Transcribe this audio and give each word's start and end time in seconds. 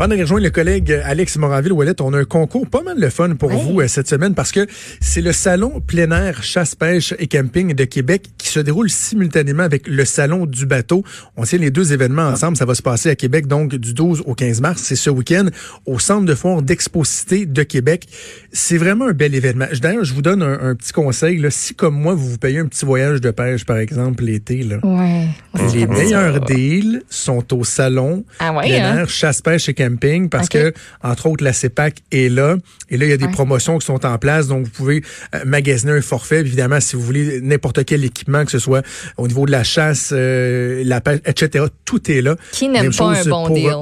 Avant 0.00 0.06
de 0.06 0.14
rejoindre 0.14 0.44
le 0.44 0.50
collègue 0.50 0.92
Alex 1.04 1.38
Moranville-Ouellet, 1.38 2.00
on 2.02 2.14
a 2.14 2.18
un 2.18 2.24
concours 2.24 2.68
pas 2.68 2.82
mal 2.82 3.00
de 3.00 3.08
fun 3.08 3.34
pour 3.34 3.50
vous 3.50 3.80
euh, 3.80 3.88
cette 3.88 4.06
semaine 4.06 4.32
parce 4.32 4.52
que 4.52 4.64
c'est 5.00 5.20
le 5.20 5.32
salon 5.32 5.80
plein 5.84 6.12
air 6.12 6.44
chasse, 6.44 6.76
pêche 6.76 7.14
et 7.18 7.26
camping 7.26 7.74
de 7.74 7.82
Québec 7.82 8.28
qui 8.38 8.46
se 8.46 8.60
déroule 8.60 8.90
simultanément 8.90 9.64
avec 9.64 9.88
le 9.88 10.04
salon 10.04 10.46
du 10.46 10.66
bateau. 10.66 11.02
On 11.36 11.42
tient 11.42 11.58
les 11.58 11.72
deux 11.72 11.92
événements 11.92 12.28
ensemble. 12.28 12.56
Ça 12.56 12.64
va 12.64 12.76
se 12.76 12.82
passer 12.82 13.10
à 13.10 13.16
Québec 13.16 13.48
donc 13.48 13.74
du 13.74 13.92
12 13.92 14.22
au 14.24 14.36
15 14.36 14.60
mars. 14.60 14.80
C'est 14.84 14.94
ce 14.94 15.10
week-end 15.10 15.46
au 15.84 15.98
centre 15.98 16.26
de 16.26 16.34
foire 16.36 16.62
d'Exposité 16.62 17.44
de 17.44 17.64
Québec. 17.64 18.06
C'est 18.52 18.78
vraiment 18.78 19.08
un 19.08 19.14
bel 19.14 19.34
événement. 19.34 19.66
D'ailleurs, 19.82 20.04
je 20.04 20.14
vous 20.14 20.22
donne 20.22 20.44
un, 20.44 20.76
petit 20.76 20.92
conseil. 20.92 21.38
Là. 21.38 21.50
Si 21.50 21.74
comme 21.74 22.00
moi, 22.00 22.14
vous 22.14 22.30
vous 22.30 22.38
payez 22.38 22.60
un 22.60 22.66
petit 22.66 22.86
voyage 22.86 23.20
de 23.20 23.32
pêche, 23.32 23.64
par 23.64 23.78
exemple, 23.78 24.22
l'été, 24.22 24.62
là, 24.62 24.78
ouais, 24.84 25.26
les 25.74 25.88
meilleurs 25.88 26.38
deals 26.42 27.02
sont 27.10 27.52
au 27.52 27.64
salon 27.64 28.24
ah 28.38 28.52
ouais, 28.52 28.68
plein 28.68 28.92
hein? 28.92 28.98
air 28.98 29.08
chasse, 29.08 29.42
pêche 29.42 29.68
et 29.68 29.74
camping 29.74 29.87
parce 30.30 30.48
que, 30.48 30.72
entre 31.02 31.26
autres, 31.26 31.44
la 31.44 31.52
CEPAC 31.52 32.02
est 32.12 32.28
là. 32.28 32.56
Et 32.90 32.96
là, 32.96 33.06
il 33.06 33.10
y 33.10 33.12
a 33.12 33.16
des 33.16 33.28
promotions 33.28 33.78
qui 33.78 33.86
sont 33.86 34.04
en 34.04 34.18
place. 34.18 34.48
Donc, 34.48 34.64
vous 34.64 34.70
pouvez 34.70 35.02
euh, 35.34 35.44
magasiner 35.46 35.92
un 35.92 36.02
forfait. 36.02 36.40
Évidemment, 36.40 36.80
si 36.80 36.96
vous 36.96 37.02
voulez 37.02 37.40
n'importe 37.40 37.84
quel 37.84 38.04
équipement, 38.04 38.44
que 38.44 38.50
ce 38.50 38.58
soit 38.58 38.84
au 39.16 39.26
niveau 39.28 39.46
de 39.46 39.52
la 39.52 39.64
chasse, 39.64 40.10
euh, 40.12 40.82
la 40.84 41.00
pêche, 41.00 41.20
etc., 41.24 41.66
tout 41.84 42.10
est 42.10 42.22
là. 42.22 42.36
Qui 42.52 42.68
n'aime 42.68 42.94
pas 42.94 43.18
un 43.18 43.24
bon 43.24 43.50
deal? 43.50 43.74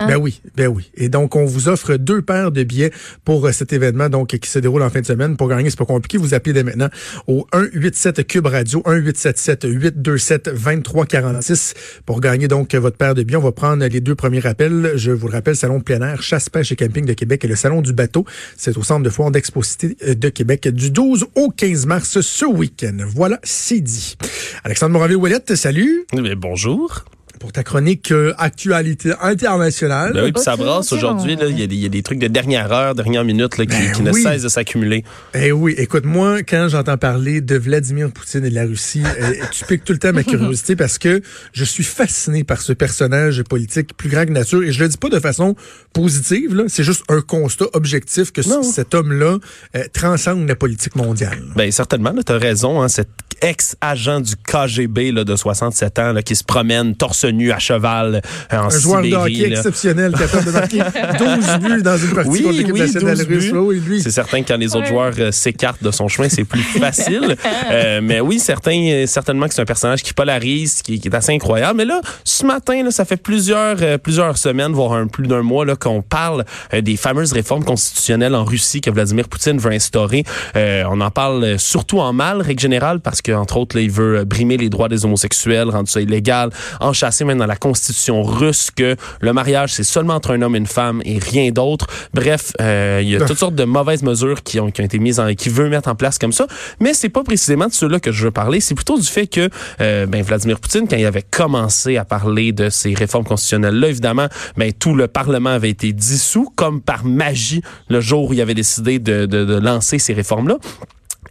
Hein? 0.00 0.06
Ben 0.06 0.16
oui, 0.16 0.40
ben 0.56 0.68
oui. 0.68 0.90
Et 0.94 1.08
donc, 1.08 1.34
on 1.34 1.44
vous 1.44 1.68
offre 1.68 1.96
deux 1.96 2.22
paires 2.22 2.52
de 2.52 2.62
billets 2.62 2.92
pour 3.24 3.46
euh, 3.46 3.52
cet 3.52 3.72
événement 3.72 4.08
donc 4.08 4.28
qui 4.28 4.48
se 4.48 4.58
déroule 4.58 4.82
en 4.82 4.90
fin 4.90 5.00
de 5.00 5.06
semaine. 5.06 5.36
Pour 5.36 5.48
gagner, 5.48 5.70
c'est 5.70 5.78
pas 5.78 5.84
compliqué. 5.84 6.18
Vous 6.18 6.34
appelez 6.34 6.52
dès 6.52 6.62
maintenant 6.62 6.88
au 7.26 7.46
187 7.52 8.26
Cube 8.26 8.46
Radio, 8.46 8.82
1877 8.86 9.64
827 9.64 10.50
2346 10.54 11.74
pour 12.06 12.20
gagner 12.20 12.48
donc 12.48 12.74
votre 12.74 12.96
paire 12.96 13.14
de 13.14 13.22
billets. 13.22 13.38
On 13.38 13.42
va 13.42 13.52
prendre 13.52 13.84
les 13.84 14.00
deux 14.00 14.14
premiers 14.14 14.40
rappels. 14.40 14.92
Je 14.94 15.10
vous 15.10 15.26
le 15.26 15.32
rappelle, 15.32 15.56
Salon 15.56 15.80
plein 15.80 16.00
air, 16.00 16.22
chasse, 16.22 16.48
pêche 16.48 16.70
et 16.72 16.76
camping 16.76 17.04
de 17.04 17.14
Québec 17.14 17.44
et 17.44 17.48
le 17.48 17.56
Salon 17.56 17.82
du 17.82 17.92
bateau. 17.92 18.24
C'est 18.56 18.76
au 18.76 18.82
Centre 18.82 19.02
de 19.02 19.10
foire 19.10 19.30
d'Exposité 19.30 19.96
euh, 20.06 20.14
de 20.14 20.28
Québec 20.28 20.68
du 20.68 20.90
12 20.90 21.26
au 21.34 21.50
15 21.50 21.86
mars 21.86 22.20
ce 22.20 22.44
week-end. 22.44 22.98
Voilà, 23.06 23.40
c'est 23.42 23.80
dit. 23.80 24.16
Alexandre 24.64 24.92
Moraville-Ouellette, 24.92 25.54
salut. 25.56 26.04
Mais 26.14 26.34
bonjour 26.34 27.04
pour 27.38 27.52
ta 27.52 27.62
chronique 27.62 28.12
euh, 28.12 28.34
actualité 28.38 29.12
internationale. 29.20 30.12
Ben 30.12 30.24
oui, 30.24 30.32
puis 30.32 30.42
ça 30.42 30.56
brasse 30.56 30.92
aujourd'hui. 30.92 31.36
Il 31.40 31.74
y, 31.74 31.86
a 31.86 31.88
des 31.88 32.02
trucs 32.02 32.18
de 32.18 32.26
dernière 32.26 32.72
heure, 32.72 32.94
dernière 32.94 33.24
minute 33.24 33.56
là, 33.58 33.66
qui, 33.66 33.76
ben 33.76 34.04
ne 34.04 34.12
cessent 34.12 34.42
de 34.42 34.48
s'accumuler. 34.48 35.04
Eh 35.34 35.52
oui, 35.52 35.74
écoute, 35.78 36.04
moi, 36.04 36.42
quand 36.42 36.68
j'entends 36.68 36.96
parler 36.96 37.40
de 37.40 37.56
Vladimir 37.56 38.10
Poutine 38.10 38.44
et 38.44 38.50
de 38.50 38.54
la 38.54 38.64
Russie, 38.64 39.02
euh, 39.20 39.32
tu 39.52 39.64
piques 39.64 39.84
tout 39.84 39.92
le 39.92 39.98
temps 39.98 40.12
ma 40.12 40.24
curiosité 40.24 40.76
parce 40.76 40.98
que 40.98 41.22
je 41.52 41.64
suis 41.64 41.84
fasciné 41.84 42.44
par 42.44 42.60
ce 42.60 42.72
personnage 42.72 43.42
politique 43.42 43.96
plus 43.96 44.08
grand 44.08 44.26
que 44.26 44.32
nature. 44.32 44.62
Et 44.62 44.72
je 44.72 44.82
le 44.82 44.88
dis 44.88 44.96
pas 44.96 45.08
de 45.08 45.20
façon 45.20 45.54
positive, 45.92 46.64
c'est 46.68 46.84
juste 46.84 47.04
un 47.08 47.20
constat 47.20 47.66
objectif 47.72 48.32
que 48.32 48.42
cet 48.42 48.94
homme-là 48.94 49.38
euh, 49.76 49.84
transcende 49.92 50.46
la 50.48 50.56
politique 50.56 50.96
mondiale. 50.96 51.42
Ben 51.56 51.70
certainement, 51.70 52.12
tu 52.24 52.32
as 52.32 52.38
raison. 52.38 52.82
Hein, 52.82 52.88
cet 52.88 53.08
ex-agent 53.40 54.20
du 54.20 54.34
KGB 54.36 55.12
là, 55.12 55.24
de 55.24 55.36
67 55.36 55.98
ans 55.98 56.12
là, 56.12 56.22
qui 56.22 56.36
se 56.36 56.44
promène 56.44 56.96
torse 56.96 57.24
nu 57.30 57.52
à 57.52 57.58
cheval 57.58 58.20
euh, 58.52 58.56
en 58.56 58.66
Un 58.66 58.70
joueur 58.70 59.02
de 59.02 59.14
hockey 59.14 59.52
exceptionnel 59.52 60.12
capable 60.12 60.46
de 60.46 60.50
marquer 60.50 60.78
12 61.18 61.58
buts 61.60 61.82
dans 61.82 61.96
une 61.96 62.14
partie 62.14 62.42
contre 62.42 62.56
l'équipe 62.56 62.76
nationale 62.76 63.18
russe. 63.22 63.52
Oui, 63.52 64.00
c'est 64.02 64.10
certain 64.10 64.42
que 64.42 64.48
quand 64.48 64.56
les 64.56 64.74
autres 64.74 64.86
joueurs 64.86 65.14
euh, 65.18 65.32
s'écartent 65.32 65.82
de 65.82 65.90
son 65.90 66.08
chemin, 66.08 66.28
c'est 66.28 66.44
plus 66.44 66.62
facile. 66.80 67.36
Euh, 67.70 68.00
mais 68.02 68.20
oui, 68.20 68.38
certains, 68.38 69.04
certainement 69.06 69.46
que 69.48 69.54
c'est 69.54 69.62
un 69.62 69.66
personnage 69.66 70.02
qui 70.02 70.12
polarise, 70.12 70.82
qui, 70.82 71.00
qui, 71.00 71.08
est 71.08 71.14
assez 71.14 71.32
incroyable. 71.32 71.76
Mais 71.76 71.84
là, 71.84 72.00
ce 72.24 72.44
matin, 72.44 72.82
là, 72.82 72.90
ça 72.90 73.04
fait 73.04 73.16
plusieurs, 73.16 73.98
plusieurs 74.00 74.36
semaines, 74.38 74.72
voire 74.72 74.92
un, 74.92 75.06
plus 75.06 75.26
d'un 75.26 75.42
mois, 75.42 75.64
là, 75.64 75.76
qu'on 75.76 76.02
parle 76.02 76.44
des 76.72 76.96
fameuses 76.96 77.32
réformes 77.32 77.64
constitutionnelles 77.64 78.34
en 78.34 78.44
Russie 78.44 78.80
que 78.80 78.90
Vladimir 78.90 79.28
Poutine 79.28 79.58
veut 79.58 79.72
instaurer. 79.72 80.24
on 80.54 81.00
en 81.00 81.10
parle 81.10 81.58
surtout 81.58 82.00
en 82.00 82.12
mal, 82.12 82.40
règle 82.40 82.60
générale, 82.60 83.00
parce 83.00 83.22
qu'entre 83.22 83.56
autres, 83.56 83.76
là, 83.76 83.82
il 83.82 83.90
veut 83.90 84.24
brimer 84.24 84.56
les 84.56 84.68
droits 84.68 84.88
des 84.88 85.04
homosexuels, 85.04 85.68
rendre 85.68 85.88
ça 85.88 86.00
illégal, 86.00 86.50
en 86.80 86.92
c'est 87.18 87.24
même 87.24 87.38
dans 87.38 87.46
la 87.46 87.56
constitution 87.56 88.22
russe 88.22 88.70
que 88.70 88.96
le 89.20 89.32
mariage, 89.32 89.74
c'est 89.74 89.82
seulement 89.82 90.14
entre 90.14 90.32
un 90.32 90.42
homme 90.42 90.54
et 90.54 90.58
une 90.58 90.66
femme 90.66 91.02
et 91.04 91.18
rien 91.18 91.50
d'autre. 91.50 91.86
Bref, 92.14 92.52
euh, 92.60 93.00
il 93.02 93.08
y 93.08 93.16
a 93.16 93.24
toutes 93.24 93.38
sortes 93.38 93.56
de 93.56 93.64
mauvaises 93.64 94.04
mesures 94.04 94.42
qui 94.42 94.60
ont, 94.60 94.70
qui 94.70 94.80
ont 94.80 94.84
été 94.84 95.00
mises 95.00 95.18
en, 95.18 95.34
qui 95.34 95.48
veut 95.48 95.68
mettre 95.68 95.88
en 95.88 95.96
place 95.96 96.18
comme 96.18 96.32
ça. 96.32 96.46
Mais 96.78 96.94
c'est 96.94 97.08
pas 97.08 97.24
précisément 97.24 97.66
de 97.66 97.72
ceux-là 97.72 97.98
que 97.98 98.12
je 98.12 98.24
veux 98.24 98.30
parler. 98.30 98.60
C'est 98.60 98.76
plutôt 98.76 98.98
du 98.98 99.06
fait 99.06 99.26
que, 99.26 99.50
euh, 99.80 100.06
ben, 100.06 100.22
Vladimir 100.22 100.60
Poutine, 100.60 100.86
quand 100.88 100.96
il 100.96 101.06
avait 101.06 101.22
commencé 101.28 101.96
à 101.96 102.04
parler 102.04 102.52
de 102.52 102.70
ces 102.70 102.94
réformes 102.94 103.24
constitutionnelles-là, 103.24 103.88
évidemment, 103.88 104.28
ben, 104.56 104.72
tout 104.72 104.94
le 104.94 105.08
Parlement 105.08 105.50
avait 105.50 105.70
été 105.70 105.92
dissous, 105.92 106.52
comme 106.54 106.80
par 106.80 107.04
magie, 107.04 107.62
le 107.88 108.00
jour 108.00 108.30
où 108.30 108.32
il 108.32 108.40
avait 108.40 108.54
décidé 108.54 109.00
de, 109.00 109.26
de, 109.26 109.44
de 109.44 109.54
lancer 109.58 109.98
ces 109.98 110.12
réformes-là. 110.12 110.58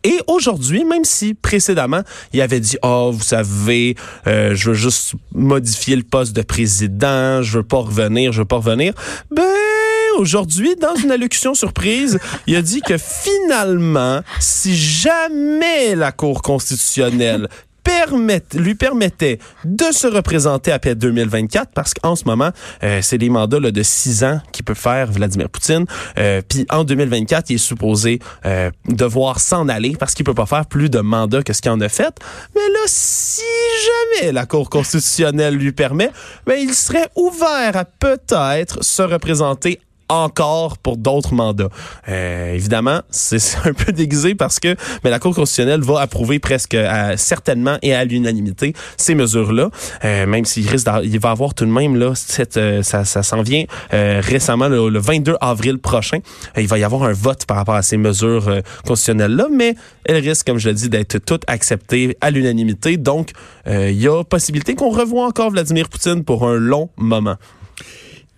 Et 0.03 0.19
aujourd'hui, 0.27 0.83
même 0.85 1.05
si 1.05 1.33
précédemment, 1.33 2.01
il 2.33 2.41
avait 2.41 2.59
dit, 2.59 2.77
oh, 2.83 3.11
vous 3.13 3.23
savez, 3.23 3.95
euh, 4.27 4.55
je 4.55 4.69
veux 4.69 4.75
juste 4.75 5.13
modifier 5.33 5.95
le 5.95 6.03
poste 6.03 6.35
de 6.35 6.41
président, 6.41 7.41
je 7.41 7.57
veux 7.57 7.63
pas 7.63 7.77
revenir, 7.77 8.31
je 8.31 8.39
veux 8.39 8.45
pas 8.45 8.57
revenir, 8.57 8.93
ben 9.31 9.43
aujourd'hui, 10.17 10.75
dans 10.75 10.95
une 10.95 11.11
allocution 11.11 11.53
surprise, 11.53 12.19
il 12.47 12.55
a 12.55 12.61
dit 12.61 12.81
que 12.81 12.97
finalement, 12.97 14.21
si 14.39 14.75
jamais 14.75 15.95
la 15.95 16.11
Cour 16.11 16.41
constitutionnelle 16.41 17.47
lui 18.53 18.75
permettait 18.75 19.39
de 19.63 19.85
se 19.91 20.07
représenter 20.07 20.71
après 20.71 20.95
2024 20.95 21.71
parce 21.73 21.93
qu'en 21.93 22.15
ce 22.15 22.25
moment, 22.25 22.51
euh, 22.83 22.99
c'est 23.01 23.17
des 23.17 23.29
mandats 23.29 23.59
de 23.59 23.83
six 23.83 24.23
ans 24.23 24.39
qu'il 24.51 24.65
peut 24.65 24.73
faire 24.73 25.11
Vladimir 25.11 25.49
Poutine. 25.49 25.85
Euh, 26.17 26.41
Puis 26.47 26.65
en 26.69 26.83
2024, 26.83 27.49
il 27.49 27.55
est 27.55 27.57
supposé 27.57 28.19
euh, 28.45 28.71
devoir 28.87 29.39
s'en 29.39 29.67
aller 29.67 29.95
parce 29.97 30.13
qu'il 30.13 30.25
peut 30.25 30.33
pas 30.33 30.45
faire 30.45 30.65
plus 30.65 30.89
de 30.89 30.99
mandats 30.99 31.43
que 31.43 31.53
ce 31.53 31.61
qu'il 31.61 31.71
en 31.71 31.81
a 31.81 31.89
fait. 31.89 32.13
Mais 32.55 32.67
là, 32.73 32.79
si 32.85 33.41
jamais 34.21 34.31
la 34.31 34.45
Cour 34.45 34.69
constitutionnelle 34.69 35.55
lui 35.55 35.71
permet, 35.71 36.11
ben, 36.45 36.57
il 36.59 36.73
serait 36.73 37.09
ouvert 37.15 37.75
à 37.75 37.85
peut-être 37.85 38.83
se 38.83 39.01
représenter 39.01 39.79
encore 40.09 40.77
pour 40.77 40.97
d'autres 40.97 41.33
mandats. 41.33 41.69
Euh, 42.09 42.53
évidemment, 42.53 43.01
c'est 43.09 43.39
un 43.65 43.73
peu 43.73 43.91
déguisé 43.91 44.35
parce 44.35 44.59
que 44.59 44.75
mais 45.03 45.09
la 45.09 45.19
Cour 45.19 45.35
constitutionnelle 45.35 45.81
va 45.81 46.01
approuver 46.01 46.39
presque 46.39 46.77
certainement 47.15 47.77
et 47.81 47.93
à 47.93 48.05
l'unanimité 48.05 48.73
ces 48.97 49.15
mesures-là, 49.15 49.69
euh, 50.03 50.25
même 50.25 50.45
s'il 50.45 50.67
risque 50.67 50.87
il 51.03 51.19
va 51.19 51.31
avoir 51.31 51.53
tout 51.53 51.65
de 51.65 51.71
même 51.71 51.95
là 51.95 52.13
cette, 52.15 52.57
euh, 52.57 52.83
ça, 52.83 53.05
ça 53.05 53.23
s'en 53.23 53.41
vient 53.41 53.65
euh, 53.93 54.21
récemment 54.23 54.67
le, 54.67 54.99
22 54.99 55.35
avril 55.41 55.77
prochain, 55.77 56.19
il 56.57 56.67
va 56.67 56.77
y 56.77 56.83
avoir 56.83 57.03
un 57.03 57.13
vote 57.13 57.45
par 57.45 57.57
rapport 57.57 57.75
à 57.75 57.81
ces 57.81 57.97
mesures 57.97 58.61
constitutionnelles-là, 58.85 59.47
mais 59.51 59.75
elles 60.05 60.27
risquent, 60.27 60.47
comme 60.47 60.57
je 60.57 60.69
l'ai 60.69 60.75
dit, 60.75 60.89
d'être 60.89 61.19
toutes 61.19 61.43
acceptées 61.47 62.17
à 62.19 62.31
l'unanimité. 62.31 62.97
Donc, 62.97 63.31
il 63.67 64.01
y 64.01 64.07
a 64.07 64.23
possibilité 64.23 64.75
qu'on 64.75 64.89
revoie 64.89 65.25
encore 65.25 65.51
Vladimir 65.51 65.87
Poutine 65.87 66.23
pour 66.23 66.47
un 66.47 66.55
long 66.55 66.89
moment. 66.97 67.37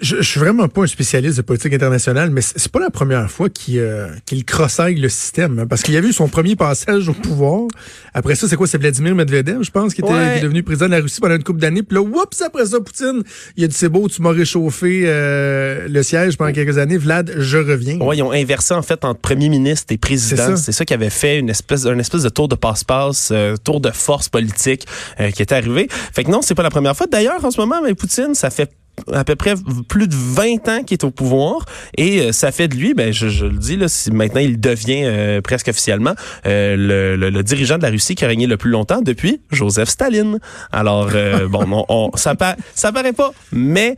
Je, 0.01 0.17
je 0.17 0.21
suis 0.21 0.39
vraiment 0.39 0.67
pas 0.67 0.83
un 0.83 0.87
spécialiste 0.87 1.37
de 1.37 1.41
politique 1.41 1.73
internationale, 1.73 2.29
mais 2.29 2.41
c'est 2.41 2.71
pas 2.71 2.79
la 2.79 2.89
première 2.89 3.29
fois 3.29 3.49
qu'il 3.49 3.79
euh, 3.79 4.07
qu'il 4.25 4.45
crossaille 4.45 4.95
le 4.95 5.09
système. 5.09 5.59
Hein, 5.59 5.67
parce 5.67 5.83
qu'il 5.83 5.93
y 5.93 5.97
a 5.97 5.99
eu 5.99 6.13
son 6.13 6.29
premier 6.29 6.55
passage 6.55 7.09
au 7.09 7.13
pouvoir. 7.13 7.67
Après 8.13 8.35
ça, 8.35 8.47
c'est 8.47 8.55
quoi? 8.55 8.67
C'est 8.67 8.77
Vladimir 8.77 9.15
Medvedev, 9.15 9.61
je 9.61 9.71
pense, 9.71 9.93
qui 9.93 10.01
était 10.01 10.39
devenu 10.41 10.63
président 10.63 10.85
de 10.85 10.91
la 10.91 11.01
Russie 11.01 11.19
pendant 11.19 11.35
une 11.35 11.43
couple 11.43 11.59
d'années. 11.59 11.83
Puis 11.83 11.95
là, 11.95 12.01
oups, 12.01 12.41
après 12.41 12.65
ça, 12.65 12.79
Poutine, 12.79 13.23
il 13.57 13.63
a 13.63 13.67
dit 13.67 13.75
c'est 13.75 13.89
beau, 13.89 14.07
tu 14.07 14.21
m'as 14.21 14.31
réchauffé 14.31 15.03
euh, 15.05 15.87
le 15.89 16.03
siège 16.03 16.37
pendant 16.37 16.53
quelques 16.53 16.77
années. 16.77 16.97
Vlad, 16.97 17.33
je 17.37 17.57
reviens. 17.57 17.97
Oui, 17.99 18.17
ils 18.17 18.23
ont 18.23 18.31
inversé 18.31 18.73
en 18.73 18.81
fait 18.81 19.03
entre 19.03 19.19
premier 19.19 19.49
ministre 19.49 19.93
et 19.93 19.97
président. 19.97 20.55
C'est 20.55 20.71
ça, 20.71 20.85
qui 20.85 20.93
avait 20.93 21.09
fait 21.09 21.39
une 21.39 21.49
espèce, 21.49 21.85
un 21.85 21.99
espèce 21.99 22.23
de 22.23 22.29
tour 22.29 22.47
de 22.47 22.55
passe-passe, 22.55 23.29
euh, 23.31 23.55
tour 23.57 23.81
de 23.81 23.91
force 23.91 24.29
politique 24.29 24.87
euh, 25.19 25.31
qui 25.31 25.41
était 25.41 25.55
arrivé. 25.55 25.87
Fait 25.89 26.23
que 26.23 26.31
non, 26.31 26.41
c'est 26.41 26.55
pas 26.55 26.63
la 26.63 26.69
première 26.69 26.95
fois. 26.95 27.07
D'ailleurs, 27.07 27.43
en 27.43 27.51
ce 27.51 27.59
moment, 27.59 27.81
mais 27.83 27.93
Poutine, 27.95 28.33
ça 28.33 28.49
fait 28.49 28.71
à 29.13 29.23
peu 29.23 29.35
près 29.35 29.55
plus 29.87 30.07
de 30.07 30.15
20 30.15 30.69
ans 30.69 30.83
qu'il 30.83 30.95
est 30.95 31.03
au 31.03 31.11
pouvoir 31.11 31.65
et 31.97 32.21
euh, 32.21 32.31
ça 32.31 32.51
fait 32.51 32.67
de 32.67 32.75
lui, 32.75 32.93
ben 32.93 33.11
je, 33.11 33.45
le 33.45 33.57
dis 33.57 33.75
là, 33.75 33.87
si 33.87 34.11
maintenant 34.11 34.41
il 34.41 34.59
devient 34.59 35.03
euh, 35.03 35.41
presque 35.41 35.67
officiellement 35.67 36.13
euh, 36.45 36.75
le, 37.15 37.29
le, 37.29 37.43
dirigeant 37.43 37.77
de 37.77 37.83
la 37.83 37.89
Russie 37.89 38.15
qui 38.15 38.25
a 38.25 38.27
régné 38.27 38.47
le 38.47 38.57
plus 38.57 38.69
longtemps 38.69 39.01
depuis 39.01 39.41
Joseph 39.51 39.89
Staline. 39.89 40.39
Alors 40.71 41.09
bon, 41.49 41.85
on, 41.89 42.11
ça 42.15 42.35
pa 42.35 42.55
ça 42.73 42.91
paraît 42.91 43.13
pas, 43.13 43.31
mais 43.51 43.95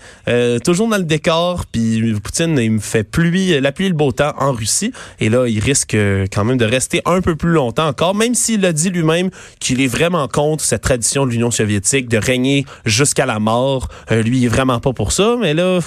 toujours 0.63 0.87
dans 0.87 0.97
le 0.97 1.03
décor. 1.03 1.65
Puis 1.71 2.13
Poutine 2.23 2.57
il 2.57 2.71
me 2.71 2.79
fait 2.79 3.03
pluie, 3.03 3.59
la 3.59 3.71
pluie 3.71 3.85
et 3.85 3.89
le 3.89 3.95
beau 3.95 4.11
temps 4.11 4.33
en 4.37 4.51
Russie 4.51 4.91
et 5.19 5.29
là 5.29 5.47
il 5.47 5.59
risque 5.59 5.95
quand 6.31 6.45
même 6.45 6.57
de 6.57 6.65
rester 6.65 7.01
un 7.05 7.21
peu 7.21 7.35
plus 7.35 7.51
longtemps 7.51 7.87
encore, 7.87 8.15
même 8.15 8.35
s'il 8.35 8.65
a 8.65 8.73
dit 8.73 8.89
lui-même 8.89 9.29
qu'il 9.59 9.81
est 9.81 9.87
vraiment 9.87 10.27
contre 10.27 10.63
cette 10.63 10.81
tradition 10.81 11.25
de 11.25 11.31
l'Union 11.31 11.51
soviétique 11.51 12.09
de 12.09 12.17
régner 12.17 12.65
jusqu'à 12.85 13.25
la 13.25 13.39
mort. 13.39 13.89
lui 14.09 14.39
il 14.39 14.45
est 14.45 14.49
vraiment 14.49 14.79
pas 14.79 14.90
pour 14.93 15.11
ça, 15.11 15.35
mais 15.39 15.53
là, 15.53 15.79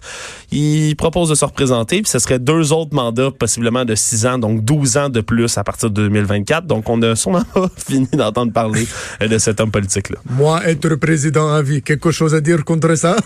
il 0.52 0.94
propose 0.96 1.30
de 1.30 1.34
se 1.34 1.44
représenter, 1.44 2.02
puis 2.02 2.10
ce 2.10 2.18
serait 2.18 2.38
deux 2.38 2.72
autres 2.72 2.94
mandats, 2.94 3.30
possiblement 3.30 3.84
de 3.84 3.94
6 3.94 4.26
ans, 4.26 4.38
donc 4.38 4.64
12 4.64 4.96
ans 4.98 5.08
de 5.08 5.20
plus 5.20 5.56
à 5.56 5.64
partir 5.64 5.90
de 5.90 6.02
2024. 6.02 6.66
Donc, 6.66 6.88
on 6.88 7.00
a 7.02 7.16
sûrement 7.16 7.44
pas 7.54 7.70
fini 7.76 8.08
d'entendre 8.12 8.52
parler 8.52 8.86
euh, 9.22 9.28
de 9.28 9.38
cet 9.38 9.60
homme 9.60 9.70
politique-là. 9.70 10.18
Moi, 10.28 10.60
être 10.66 10.94
président 10.96 11.52
à 11.52 11.62
vie, 11.62 11.82
quelque 11.82 12.10
chose 12.10 12.34
à 12.34 12.40
dire 12.40 12.64
contre 12.64 12.94
ça? 12.96 13.16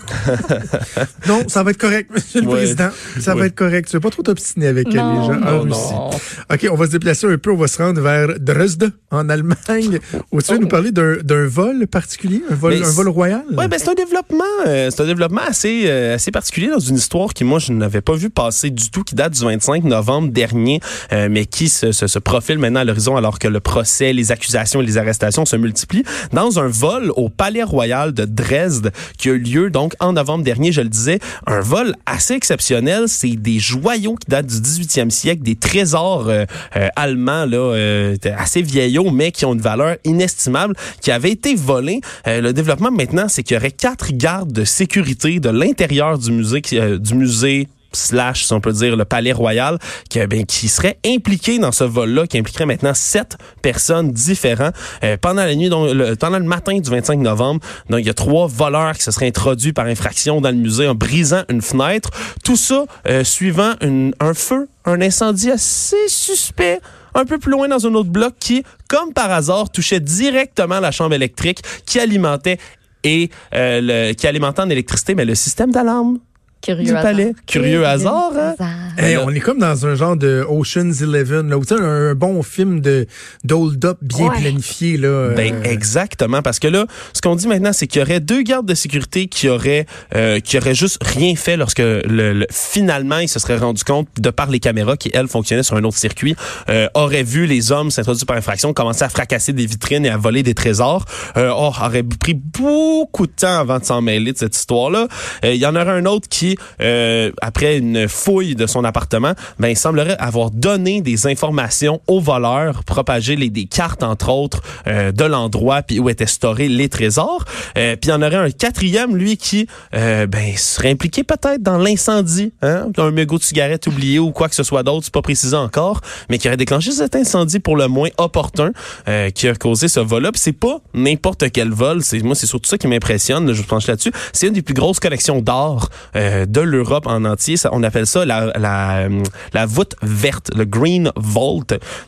non, 1.27 1.43
ça 1.47 1.63
va 1.63 1.71
être 1.71 1.77
correct, 1.77 2.09
monsieur 2.13 2.41
le 2.41 2.47
président. 2.47 2.89
Ça 3.19 3.35
va 3.35 3.47
être 3.47 3.55
correct. 3.55 3.89
Tu 3.89 3.97
veux 3.97 4.01
pas 4.01 4.09
trop 4.09 4.23
t'obstiner 4.23 4.67
avec 4.67 4.87
non, 4.87 4.93
les 4.93 5.27
gens 5.27 5.39
non, 5.39 5.47
en 5.47 5.61
Russie. 5.61 6.23
OK, 6.51 6.67
on 6.71 6.75
va 6.75 6.85
se 6.85 6.91
déplacer 6.91 7.27
un 7.27 7.37
peu. 7.37 7.51
On 7.51 7.57
va 7.57 7.67
se 7.67 7.81
rendre 7.81 8.01
vers 8.01 8.39
Dresde, 8.39 8.91
en 9.11 9.29
Allemagne, 9.29 9.99
où 10.31 10.41
tu 10.41 10.51
veux 10.51 10.59
nous 10.59 10.67
parler 10.67 10.91
d'un 10.91 11.47
vol 11.47 11.87
particulier, 11.87 12.41
un 12.49 12.55
vol, 12.55 12.73
Mais 12.73 12.85
un 12.85 12.91
vol 12.91 13.09
royal? 13.09 13.43
Oui, 13.51 13.67
ben 13.67 13.77
c'est 13.77 13.89
un 13.89 13.93
développement, 13.93 14.43
euh, 14.65 14.89
c'est 14.91 15.01
un 15.01 15.05
développement 15.05 15.41
assez, 15.45 15.83
euh, 15.85 16.15
assez 16.15 16.31
particulier 16.31 16.67
dans 16.67 16.79
une 16.79 16.95
histoire 16.95 17.16
qui, 17.33 17.43
moi, 17.43 17.59
je 17.59 17.73
n'avais 17.73 18.01
pas 18.01 18.15
vu 18.15 18.29
passer 18.29 18.69
du 18.69 18.89
tout, 18.91 19.03
qui 19.03 19.15
date 19.15 19.33
du 19.33 19.43
25 19.43 19.83
novembre 19.83 20.29
dernier, 20.29 20.79
euh, 21.11 21.27
mais 21.29 21.45
qui 21.45 21.69
se, 21.69 21.91
se, 21.91 22.07
se, 22.07 22.19
profile 22.19 22.59
maintenant 22.59 22.81
à 22.81 22.83
l'horizon 22.83 23.15
alors 23.15 23.39
que 23.39 23.47
le 23.47 23.59
procès, 23.59 24.13
les 24.13 24.31
accusations 24.31 24.81
et 24.81 24.85
les 24.85 24.97
arrestations 24.97 25.45
se 25.45 25.55
multiplient, 25.55 26.03
dans 26.33 26.59
un 26.59 26.67
vol 26.67 27.11
au 27.15 27.29
Palais 27.29 27.63
Royal 27.63 28.13
de 28.13 28.25
Dresde 28.25 28.91
qui 29.17 29.29
a 29.29 29.33
eu 29.33 29.39
lieu 29.39 29.69
donc 29.69 29.93
en 29.99 30.13
novembre 30.13 30.43
dernier, 30.43 30.71
je 30.71 30.81
le 30.81 30.89
disais, 30.89 31.19
un 31.45 31.61
vol 31.61 31.95
assez 32.05 32.33
exceptionnel. 32.33 33.05
C'est 33.07 33.35
des 33.35 33.59
joyaux 33.59 34.15
qui 34.15 34.29
datent 34.29 34.47
du 34.47 34.55
18e 34.55 35.09
siècle, 35.09 35.43
des 35.43 35.55
trésors 35.55 36.27
euh, 36.27 36.45
euh, 36.75 36.87
allemands, 36.95 37.45
là, 37.45 37.57
euh, 37.57 38.15
assez 38.37 38.61
vieillots, 38.61 39.11
mais 39.11 39.31
qui 39.31 39.45
ont 39.45 39.53
une 39.53 39.61
valeur 39.61 39.97
inestimable, 40.03 40.75
qui 41.01 41.11
avaient 41.11 41.31
été 41.31 41.55
volés. 41.55 42.01
le 42.25 42.51
développement 42.51 42.91
maintenant, 42.91 43.27
c'est 43.27 43.43
qu'il 43.43 43.55
y 43.55 43.57
aurait 43.57 43.71
quatre 43.71 44.11
gardes 44.11 44.51
de 44.51 44.63
sécurité 44.63 45.39
de 45.39 45.49
l'intérieur 45.49 46.17
du 46.17 46.31
musée, 46.31 46.61
du 47.07 47.15
musée 47.15 47.67
slash, 47.93 48.45
si 48.45 48.53
on 48.53 48.61
peut 48.61 48.73
dire, 48.73 48.95
le 48.95 49.05
Palais 49.05 49.31
Royal, 49.31 49.79
qui, 50.09 50.25
ben, 50.27 50.45
qui 50.45 50.67
serait 50.67 50.97
impliqué 51.05 51.59
dans 51.59 51.71
ce 51.71 51.83
vol-là, 51.83 52.27
qui 52.27 52.37
impliquerait 52.37 52.65
maintenant 52.65 52.93
sept 52.93 53.37
personnes 53.61 54.11
différentes. 54.11 54.75
Euh, 55.03 55.17
pendant 55.19 55.45
la 55.45 55.55
nuit, 55.55 55.69
donc, 55.69 55.91
le, 55.93 56.15
pendant 56.15 56.39
le 56.39 56.45
matin 56.45 56.77
du 56.77 56.89
25 56.89 57.19
novembre, 57.19 57.61
donc, 57.89 57.99
il 57.99 58.05
y 58.05 58.09
a 58.09 58.13
trois 58.13 58.47
voleurs 58.47 58.93
qui 58.93 59.03
se 59.03 59.11
seraient 59.11 59.27
introduits 59.27 59.73
par 59.73 59.85
infraction 59.85 60.41
dans 60.41 60.51
le 60.51 60.57
musée 60.57 60.87
en 60.87 60.95
brisant 60.95 61.43
une 61.49 61.61
fenêtre. 61.61 62.09
Tout 62.43 62.57
ça 62.57 62.85
euh, 63.07 63.23
suivant 63.23 63.73
une, 63.81 64.13
un 64.19 64.33
feu, 64.33 64.67
un 64.85 65.01
incendie 65.01 65.51
assez 65.51 66.07
suspect 66.07 66.79
un 67.15 67.25
peu 67.25 67.39
plus 67.39 67.51
loin 67.51 67.67
dans 67.67 67.85
un 67.87 67.93
autre 67.95 68.09
bloc 68.09 68.35
qui, 68.39 68.63
comme 68.87 69.11
par 69.11 69.31
hasard, 69.31 69.71
touchait 69.71 69.99
directement 69.99 70.79
la 70.79 70.91
chambre 70.91 71.15
électrique 71.15 71.61
qui 71.85 71.99
alimentait 71.99 72.59
et 73.03 73.29
euh, 73.53 73.79
le, 73.81 74.13
qui 74.13 74.27
alimentait 74.27 74.61
en 74.61 74.69
électricité 74.69 75.15
mais 75.15 75.25
le 75.25 75.35
système 75.35 75.71
d'alarme 75.71 76.19
Curieux 76.67 76.85
du 76.85 76.93
palais. 76.93 77.23
Hasard. 77.23 77.35
Curieux 77.45 77.85
hasard, 77.85 78.31
hein? 78.37 78.55
Hey, 78.97 79.17
on 79.17 79.29
est 79.29 79.39
comme 79.39 79.59
dans 79.59 79.85
un 79.85 79.95
genre 79.95 80.17
de 80.17 80.43
Ocean's 80.49 81.01
Eleven, 81.01 81.49
là, 81.49 81.57
où, 81.57 81.63
un, 81.71 82.09
un 82.11 82.15
bon 82.15 82.41
film 82.43 82.81
de 82.81 83.05
d'hold 83.43 83.83
up 83.85 83.97
bien 84.01 84.27
Ouais. 84.27 84.39
planifié 84.41 84.97
là. 84.97 85.29
Ben 85.35 85.53
euh, 85.53 85.63
exactement 85.63 86.41
parce 86.41 86.59
que 86.59 86.67
là 86.67 86.85
ce 87.13 87.21
qu'on 87.21 87.35
dit 87.35 87.47
maintenant 87.47 87.71
c'est 87.73 87.87
qu'il 87.87 88.01
y 88.01 88.03
aurait 88.03 88.19
deux 88.19 88.41
gardes 88.41 88.65
de 88.65 88.73
sécurité 88.73 89.27
qui 89.27 89.47
auraient 89.49 89.85
euh, 90.15 90.39
qui 90.39 90.57
auraient 90.57 90.73
juste 90.75 90.97
rien 91.03 91.35
fait 91.35 91.55
lorsque 91.57 91.79
le, 91.79 92.01
le- 92.33 92.47
finalement 92.51 93.19
ils 93.19 93.29
se 93.29 93.39
seraient 93.39 93.57
rendu 93.57 93.83
compte 93.83 94.07
de 94.19 94.29
par 94.29 94.49
les 94.49 94.59
caméras 94.59 94.97
qui 94.97 95.09
elles 95.13 95.27
fonctionnaient 95.27 95.63
sur 95.63 95.75
un 95.77 95.83
autre 95.83 95.97
circuit 95.97 96.35
euh, 96.69 96.87
auraient 96.95 97.23
vu 97.23 97.45
les 97.45 97.71
hommes 97.71 97.91
s'introduire 97.91 98.25
par 98.25 98.37
infraction 98.37 98.73
commencer 98.73 99.03
à 99.03 99.09
fracasser 99.09 99.53
des 99.53 99.65
vitrines 99.65 100.05
et 100.05 100.09
à 100.09 100.17
voler 100.17 100.43
des 100.43 100.53
trésors 100.55 101.05
euh, 101.37 101.51
oh, 101.55 101.71
aurait 101.81 102.03
pris 102.03 102.33
beaucoup 102.33 103.27
de 103.27 103.31
temps 103.31 103.59
avant 103.59 103.79
de 103.79 103.85
s'en 103.85 104.01
mêler 104.01 104.33
de 104.33 104.37
cette 104.37 104.55
histoire 104.55 104.89
là 104.89 105.07
il 105.43 105.55
y 105.55 105.65
en 105.65 105.75
aurait 105.75 105.91
un 105.91 106.05
autre 106.05 106.27
qui 106.27 106.56
euh, 106.81 107.31
après 107.41 107.77
une 107.77 108.07
fouille 108.07 108.55
de 108.55 108.65
son 108.65 108.83
appartement 108.83 109.33
ben 109.59 109.69
il 109.69 109.77
semblerait 109.77 110.17
avoir 110.19 110.51
donné 110.51 111.01
des 111.01 111.27
informations 111.27 112.01
aux 112.07 112.19
voleurs 112.19 112.83
propagé 112.83 113.35
les 113.35 113.49
des 113.49 113.65
cartes 113.65 114.03
entre 114.03 114.29
autres 114.29 114.61
euh, 114.87 115.11
de 115.11 115.23
l'endroit 115.23 115.81
puis 115.81 115.99
où 115.99 116.09
étaient 116.09 116.25
storés 116.25 116.69
les 116.69 116.89
trésors. 116.89 117.45
Euh, 117.77 117.95
puis 117.95 118.09
il 118.09 118.11
y 118.11 118.13
en 118.13 118.21
aurait 118.21 118.35
un 118.35 118.51
quatrième 118.51 119.15
lui 119.15 119.37
qui 119.37 119.67
euh, 119.93 120.27
ben 120.27 120.55
serait 120.55 120.91
impliqué 120.91 121.23
peut-être 121.23 121.61
dans 121.61 121.77
l'incendie 121.77 122.53
hein 122.61 122.87
un 122.97 123.11
mégot 123.11 123.37
de 123.37 123.43
cigarette 123.43 123.87
oublié 123.87 124.19
ou 124.19 124.31
quoi 124.31 124.49
que 124.49 124.55
ce 124.55 124.63
soit 124.63 124.83
d'autre 124.83 125.05
c'est 125.05 125.13
pas 125.13 125.21
précisé 125.21 125.55
encore 125.55 126.01
mais 126.29 126.37
qui 126.37 126.47
aurait 126.47 126.57
déclenché 126.57 126.91
cet 126.91 127.15
incendie 127.15 127.59
pour 127.59 127.75
le 127.75 127.87
moins 127.87 128.09
opportun 128.17 128.71
euh, 129.07 129.29
qui 129.29 129.47
a 129.47 129.55
causé 129.55 129.87
ce 129.87 129.99
vol 129.99 130.23
là 130.23 130.31
c'est 130.35 130.53
pas 130.53 130.79
n'importe 130.93 131.51
quel 131.51 131.71
vol. 131.71 132.01
C'est 132.03 132.21
moi 132.21 132.35
c'est 132.35 132.45
surtout 132.45 132.69
ça 132.69 132.77
qui 132.77 132.87
m'impressionne 132.87 133.51
je 133.53 133.61
vous 133.61 133.67
penche 133.67 133.87
là-dessus. 133.87 134.11
C'est 134.33 134.47
une 134.47 134.53
des 134.53 134.61
plus 134.61 134.73
grosses 134.73 134.99
collections 134.99 135.41
d'art 135.41 135.89
euh, 136.15 136.45
de 136.51 136.61
l'Europe 136.61 137.05
en 137.07 137.25
entier 137.25 137.57
Ça, 137.57 137.69
on 137.73 137.83
appelle 137.83 138.07
ça 138.07 138.25
la, 138.25 138.51
la, 138.57 139.07
la 139.53 139.65
voûte 139.65 139.95
verte 140.01 140.51
le 140.55 140.65
Green 140.65 141.11
Vault 141.15 141.63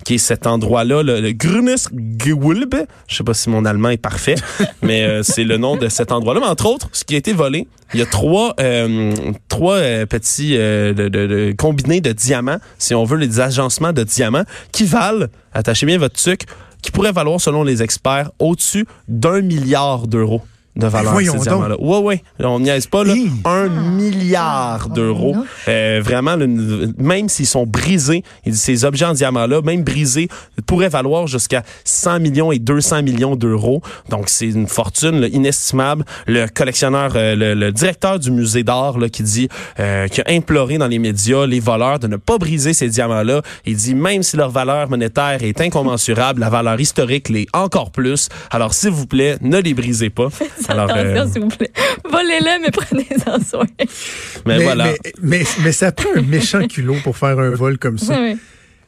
qui 0.06 0.16
est 0.16 0.18
cet 0.20 0.48
endroit-là, 0.48 1.04
le, 1.04 1.20
le 1.22 1.32
Grünes 1.32 1.76
Gewölbe. 2.24 2.86
Je 3.08 3.16
sais 3.16 3.24
pas 3.24 3.34
si 3.34 3.50
mon 3.50 3.66
allemand 3.66 3.90
est 3.90 3.98
parfait, 3.98 4.36
mais 4.82 5.04
euh, 5.04 5.24
c'est 5.24 5.44
le 5.44 5.58
nom 5.58 5.76
de 5.78 5.88
cet 5.90 6.12
endroit-là. 6.12 6.40
Mais 6.40 6.48
entre 6.48 6.66
autres, 6.68 6.90
ce 6.94 7.04
qui 7.04 7.16
a 7.16 7.18
été 7.18 7.34
volé, 7.34 7.68
il 7.94 8.00
y 8.00 8.04
a 8.04 8.06
trois, 8.06 8.54
euh, 8.60 9.14
trois 9.48 9.76
euh, 9.76 10.06
petits 10.06 10.52
de, 10.58 10.94
de- 10.94 11.08
de 11.10 11.54
combinés 11.58 12.02
de 12.02 12.12
diamants, 12.12 12.60
si 12.78 12.94
on 12.96 13.04
veut, 13.04 13.18
les 13.18 13.40
agencements 13.40 13.94
de 13.94 14.04
diamants, 14.04 14.44
qui 14.72 14.86
valent, 14.86 15.26
attachez 15.54 15.86
bien 15.86 15.98
votre 15.98 16.20
sucre, 16.20 16.46
qui 16.82 16.92
pourraient 16.92 17.12
valoir, 17.12 17.42
selon 17.42 17.64
les 17.64 17.84
experts, 17.84 18.32
au-dessus 18.40 18.86
d'un 19.08 19.42
milliard 19.42 20.08
d'euros 20.08 20.42
de 20.76 20.88
valeur 20.88 21.12
voyons 21.14 21.34
ces 21.34 21.40
diamants-là. 21.40 21.76
Ouais, 21.80 21.98
ouais. 21.98 22.24
On 22.40 22.60
niaise 22.60 22.88
pas, 22.88 23.04
là. 23.04 23.14
Hi. 23.14 23.30
Un 23.46 23.68
milliard 23.70 24.88
Ah, 24.90 24.94
d'euros. 24.94 25.36
Euh, 25.68 26.00
vraiment, 26.04 26.36
le- 26.36 26.94
même 26.98 27.28
s'ils 27.30 27.48
sont 27.48 27.66
brisés, 27.66 28.24
ces 28.52 28.86
objets 28.86 29.06
en 29.06 29.14
diamant-là, 29.14 29.62
même 29.62 29.84
brisés, 29.84 30.30
pourraient 30.66 30.90
valoir 30.90 31.28
jusqu'à 31.28 31.64
100 31.84 32.20
millions 32.20 32.52
et 32.52 32.60
200 32.60 33.04
millions 33.04 33.36
d'euros. 33.36 33.82
Donc, 34.10 34.30
c'est 34.30 34.48
une 34.48 34.68
fortune 34.68 35.20
là, 35.20 35.28
inestimable. 35.28 36.06
Le 36.28 36.48
collectionneur, 36.48 37.12
euh, 37.16 37.36
le, 37.36 37.54
le 37.56 37.72
directeur 37.72 38.20
du 38.20 38.32
musée 38.32 38.64
d'art, 38.64 38.98
là, 39.00 39.10
qui 39.10 39.24
dit, 39.24 39.50
euh, 39.80 40.08
qui 40.08 40.22
a 40.22 40.26
imploré 40.30 40.78
dans 40.78 40.88
les 40.88 41.00
médias 41.00 41.46
les 41.46 41.60
voleurs 41.60 42.00
de 42.00 42.08
ne 42.08 42.16
pas 42.18 42.38
briser 42.38 42.74
ces 42.74 42.88
diamants-là. 42.90 43.42
Il 43.66 43.76
dit, 43.76 43.96
même 43.96 44.24
si 44.24 44.38
leur 44.38 44.50
valeur 44.52 44.90
monétaire 44.90 45.44
est 45.44 45.60
incommensurable, 45.60 46.40
la 46.42 46.50
valeur 46.50 46.80
historique 46.80 47.30
l'est 47.30 47.48
encore 47.54 47.92
plus. 47.92 48.30
Alors, 48.52 48.74
s'il 48.74 48.92
vous 48.92 49.08
plaît, 49.08 49.38
ne 49.42 49.58
les 49.58 49.74
brisez 49.74 50.10
pas. 50.10 50.28
Alors, 50.68 50.90
Attention, 50.90 51.22
euh, 51.22 51.28
s'il 51.28 51.42
vous 51.42 51.48
plaît. 51.50 51.72
Volez-les, 52.10 52.60
mais 52.62 52.72
prenez-en 52.72 53.40
soin. 53.42 53.66
mais, 54.46 54.64
voilà. 54.64 54.86
mais, 54.86 55.00
mais, 55.22 55.44
mais 55.64 55.72
ça 55.72 55.92
prend 55.92 56.10
un 56.16 56.22
méchant 56.22 56.68
culot 56.68 56.98
pour 57.04 57.18
faire 57.18 57.40
un 57.40 57.52
vol 57.52 57.78
comme 57.78 57.98
ça. 57.98 58.20
Oui, 58.20 58.32
oui. 58.34 58.40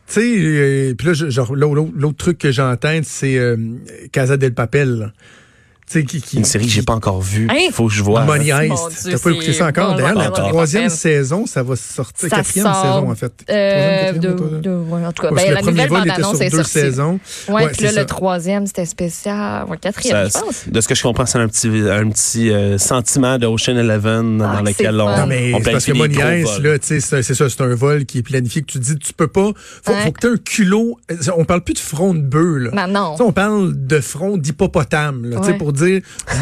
Tu 0.08 0.14
sais, 0.14 0.34
euh, 0.38 0.94
puis 0.96 1.08
là, 1.08 1.14
l'autre 1.54 2.18
truc 2.18 2.38
que 2.38 2.76
tête, 2.76 3.06
c'est 3.06 3.38
euh, 3.38 3.56
Casa 4.12 4.36
del 4.38 4.54
Papel. 4.54 4.90
là. 4.98 5.12
Qui, 5.92 6.06
qui, 6.22 6.38
Une 6.38 6.46
série 6.46 6.66
que 6.66 6.72
j'ai 6.72 6.84
pas 6.84 6.94
encore 6.94 7.22
vue. 7.22 7.48
Hein? 7.52 7.70
Faut 7.74 7.88
que 7.88 7.94
je 7.94 8.02
vois. 8.02 8.24
Money 8.24 8.52
Mon 8.52 8.60
Heist. 8.60 9.10
T'as 9.12 9.18
pas 9.20 9.30
écouté 9.32 9.54
ça 9.54 9.68
encore? 9.68 9.96
D'ailleurs, 9.96 10.16
la 10.18 10.30
troisième 10.30 10.90
saison, 10.90 11.46
ça 11.46 11.64
va 11.64 11.76
sortir. 11.76 12.30
Ça 12.30 12.38
quatrième 12.38 12.66
sort, 12.68 12.82
saison, 12.82 13.12
en 13.12 13.16
fait. 13.16 13.34
Euh, 13.50 14.12
Troisième, 14.12 14.18
de, 14.22 14.30
quatrième, 14.40 14.62
de, 14.62 14.70
ouais, 14.70 15.06
en 15.06 15.12
tout 15.12 15.22
cas, 15.24 15.30
Parce 15.30 15.42
ben, 15.44 15.50
que 15.50 15.54
la 15.56 15.62
nouvelle 15.62 15.90
bande-annonce 15.90 16.42
est 16.42 16.50
deux 16.50 16.58
sortie. 16.58 16.72
saisons. 16.72 17.20
Ouais, 17.50 17.54
Ouais, 17.66 17.68
puis 17.72 17.84
là, 17.84 17.92
ça. 17.92 18.00
le 18.00 18.06
troisième, 18.06 18.66
c'était 18.68 18.86
spécial. 18.86 19.66
Ouais, 19.68 19.78
quatrième, 19.78 20.30
Ça- 20.30 20.40
je 20.40 20.46
pense. 20.46 20.64
de 20.70 20.82
ce 20.82 20.88
que 20.88 20.96
je 20.96 21.04
comprends, 21.04 21.26
c'est 21.26 21.38
un 21.40 21.48
petit, 21.48 21.68
un 21.68 22.10
petit 22.10 22.50
euh, 22.52 22.78
sentiment 22.78 23.38
de 23.38 23.46
Ocean 23.48 23.76
Eleven 23.76 24.38
dans 24.38 24.46
Ah, 24.50 24.62
lequel 24.62 24.76
c'est 24.78 24.90
on. 24.90 25.18
Non, 25.18 25.28
mais 25.28 25.54
on 25.54 25.62
parce 25.62 25.86
que 25.86 25.92
Money 25.92 26.14
gros 26.16 26.24
Heist, 26.26 26.54
vols. 26.54 26.64
là, 26.64 26.80
tu 26.80 26.88
sais, 27.02 27.22
c'est 27.22 27.34
ça, 27.34 27.50
c'est 27.50 27.62
un 27.62 27.76
vol 27.76 28.06
qui 28.06 28.20
est 28.20 28.24
planifié 28.24 28.62
que 28.62 28.68
tu 28.72 28.80
dis, 28.80 28.98
tu 28.98 29.14
peux 29.14 29.28
pas. 29.28 29.52
Faut, 29.84 29.94
faut 29.94 30.12
que 30.12 30.20
tu 30.22 30.28
aies 30.28 30.32
un 30.32 30.38
culot. 30.38 31.00
On 31.38 31.44
parle 31.46 31.62
plus 31.64 31.74
de 31.74 31.80
front 31.80 32.14
de 32.14 32.22
bœuf, 32.22 32.72
là. 32.74 32.88
Non, 32.88 32.94
non. 32.94 33.18
Sais, 33.18 33.24
on 33.24 33.32
parle 33.34 33.74
de 33.76 34.00
front 34.00 34.38
d'hippopotame, 34.38 35.26
là, 35.26 35.38
tu 35.40 35.44
sais, 35.46 35.52
Ouais. 35.52 35.58
pour 35.58 35.74
dire, 35.74 35.81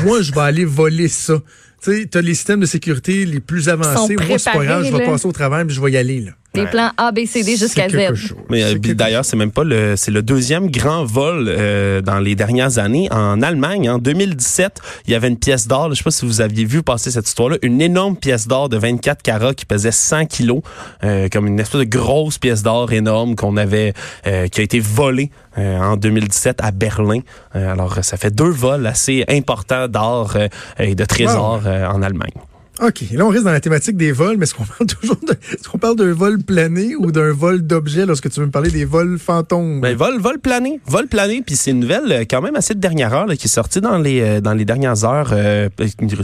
moi, 0.04 0.22
je 0.22 0.34
vais 0.34 0.42
aller 0.42 0.66
voler 0.66 1.08
ça. 1.08 1.42
Tu 1.82 2.02
sais, 2.02 2.08
t'as 2.08 2.22
les 2.22 2.34
systèmes 2.34 2.60
de 2.60 2.66
sécurité 2.66 3.26
les 3.26 3.40
plus 3.40 3.70
avancés. 3.70 4.16
Moi, 4.16 4.38
c'est 4.38 4.52
pas 4.52 4.64
grave, 4.66 4.86
je 4.86 4.96
vais 4.96 5.06
passer 5.06 5.28
au 5.28 5.32
travail 5.32 5.66
puis 5.66 5.76
je 5.76 5.82
vais 5.82 5.92
y 5.92 5.98
aller, 5.98 6.20
là. 6.20 6.32
Des 6.54 6.66
plans 6.66 6.92
A, 6.98 7.12
B, 7.12 7.26
C, 7.26 7.44
D 7.44 7.56
jusqu'à 7.56 7.88
Z. 7.88 8.34
Mais 8.50 8.64
euh, 8.64 8.76
d'ailleurs, 8.80 9.24
c'est 9.24 9.36
même 9.36 9.52
pas 9.52 9.64
le, 9.64 9.96
c'est 9.96 10.12
le 10.12 10.24
deuxième 10.24 10.72
grand 10.72 11.06
vol 11.06 11.46
euh, 11.48 12.02
dans 12.02 12.20
les 12.20 12.36
dernières 12.36 12.80
années 12.80 13.08
en 13.12 13.42
Allemagne. 13.42 13.90
En 13.90 14.00
2017, 14.00 14.82
il 15.06 15.12
y 15.12 15.16
avait 15.16 15.28
une 15.28 15.38
pièce 15.38 15.68
d'or. 15.68 15.90
Je 15.92 15.96
sais 15.96 16.04
pas 16.04 16.12
si 16.12 16.26
vous 16.26 16.42
aviez 16.42 16.66
vu 16.66 16.82
passer 16.82 17.12
cette 17.12 17.28
histoire-là, 17.28 17.58
une 17.62 17.82
énorme 17.82 18.16
pièce 18.16 18.48
d'or 18.48 18.68
de 18.68 18.78
24 18.78 19.22
carats 19.22 19.54
qui 19.54 19.66
pesait 19.66 19.92
100 19.92 20.26
kilos, 20.26 20.62
euh, 21.04 21.28
comme 21.32 21.46
une 21.48 21.60
espèce 21.60 21.82
de 21.82 21.86
grosse 21.86 22.40
pièce 22.40 22.64
d'or 22.64 22.92
énorme 22.92 23.36
qu'on 23.36 23.56
avait, 23.56 23.94
euh, 24.26 24.48
qui 24.48 24.62
a 24.62 24.64
été 24.64 24.80
volée 24.80 25.30
euh, 25.58 25.78
en 25.78 25.98
2017 25.98 26.60
à 26.62 26.72
Berlin. 26.72 27.20
Euh, 27.56 27.72
alors, 27.72 27.98
ça 28.04 28.18
fait 28.18 28.32
deux 28.34 28.50
vols 28.50 28.88
assez 28.88 29.26
importants 29.28 29.88
d'or 29.88 30.34
euh, 30.36 30.48
et 30.80 30.96
de 30.96 31.06
trésors 31.06 31.62
euh, 31.66 31.88
en 31.88 32.02
Allemagne. 32.02 32.32
OK. 32.82 33.04
Là, 33.12 33.26
on 33.26 33.30
reste 33.30 33.44
dans 33.44 33.52
la 33.52 33.60
thématique 33.60 33.98
des 33.98 34.12
vols, 34.12 34.38
mais 34.38 34.44
est-ce 34.44 34.56
qu'on 34.56 34.66
parle 34.78 34.88
toujours 34.88 35.18
de, 35.28 35.34
est-ce 35.54 35.68
qu'on 35.68 35.78
parle 35.78 35.96
d'un 35.96 36.14
vol 36.14 36.42
plané 36.42 36.96
ou 36.96 37.12
d'un 37.12 37.34
vol 37.34 37.62
d'objet 37.62 38.06
lorsque 38.06 38.30
tu 38.30 38.40
veux 38.40 38.46
me 38.46 38.52
parler 38.52 38.72
des 38.72 38.86
vols 38.86 39.20
fantômes? 39.20 39.82
Ben, 39.82 39.96
vol, 39.96 40.20
vol 40.20 40.40
plané. 40.40 40.80
Vol 40.88 41.08
plané, 41.08 41.42
puis 41.46 41.56
c'est 41.56 41.72
une 41.72 41.80
nouvelle 41.80 42.12
euh, 42.12 42.26
quand 42.30 42.42
même 42.42 42.56
assez 42.56 42.74
de 42.74 42.80
dernière 42.80 43.14
heure 43.14 43.26
là, 43.26 43.36
qui 43.36 43.46
est 43.46 43.50
sortie 43.50 43.82
dans 43.82 43.98
les, 43.98 44.22
euh, 44.22 44.42
dans 44.42 44.54
les 44.54 44.66
dernières 44.66 45.04
heures, 45.04 45.32
euh, 45.34 45.70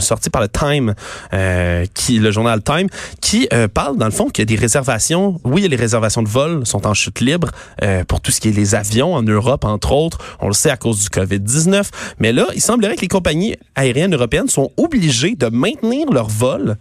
sortie 0.00 0.30
par 0.30 0.42
le 0.42 0.48
Time, 0.48 0.94
euh, 1.32 1.84
qui, 1.94 2.18
le 2.18 2.30
journal 2.30 2.62
Time, 2.62 2.88
qui 3.20 3.48
euh, 3.52 3.68
parle 3.68 3.96
dans 3.96 4.06
le 4.06 4.10
fond 4.10 4.28
qu'il 4.30 4.42
y 4.42 4.46
a 4.46 4.56
des 4.56 4.60
réservations. 4.60 5.40
Oui, 5.44 5.66
les 5.68 5.76
réservations 5.76 6.22
de 6.22 6.28
vol 6.28 6.66
sont 6.66 6.86
en 6.86 6.94
chute 6.94 7.20
libre 7.20 7.50
euh, 7.82 8.04
pour 8.04 8.20
tout 8.20 8.30
ce 8.30 8.40
qui 8.40 8.48
est 8.48 8.52
les 8.52 8.74
avions 8.74 9.14
en 9.14 9.22
Europe, 9.22 9.64
entre 9.64 9.92
autres. 9.92 10.18
On 10.40 10.48
le 10.48 10.54
sait 10.54 10.70
à 10.70 10.76
cause 10.76 11.02
du 11.02 11.08
COVID-19. 11.08 11.84
Mais 12.18 12.32
là, 12.32 12.46
il 12.54 12.60
semblerait 12.60 12.96
que 12.96 13.02
les 13.02 13.08
compagnies 13.08 13.56
aériennes 13.74 14.14
européennes 14.14 14.48
sont 14.48 14.70
obligées 14.76 15.34
de 15.34 15.48
maintenir 15.48 16.10
leur 16.12 16.28
vol 16.46 16.76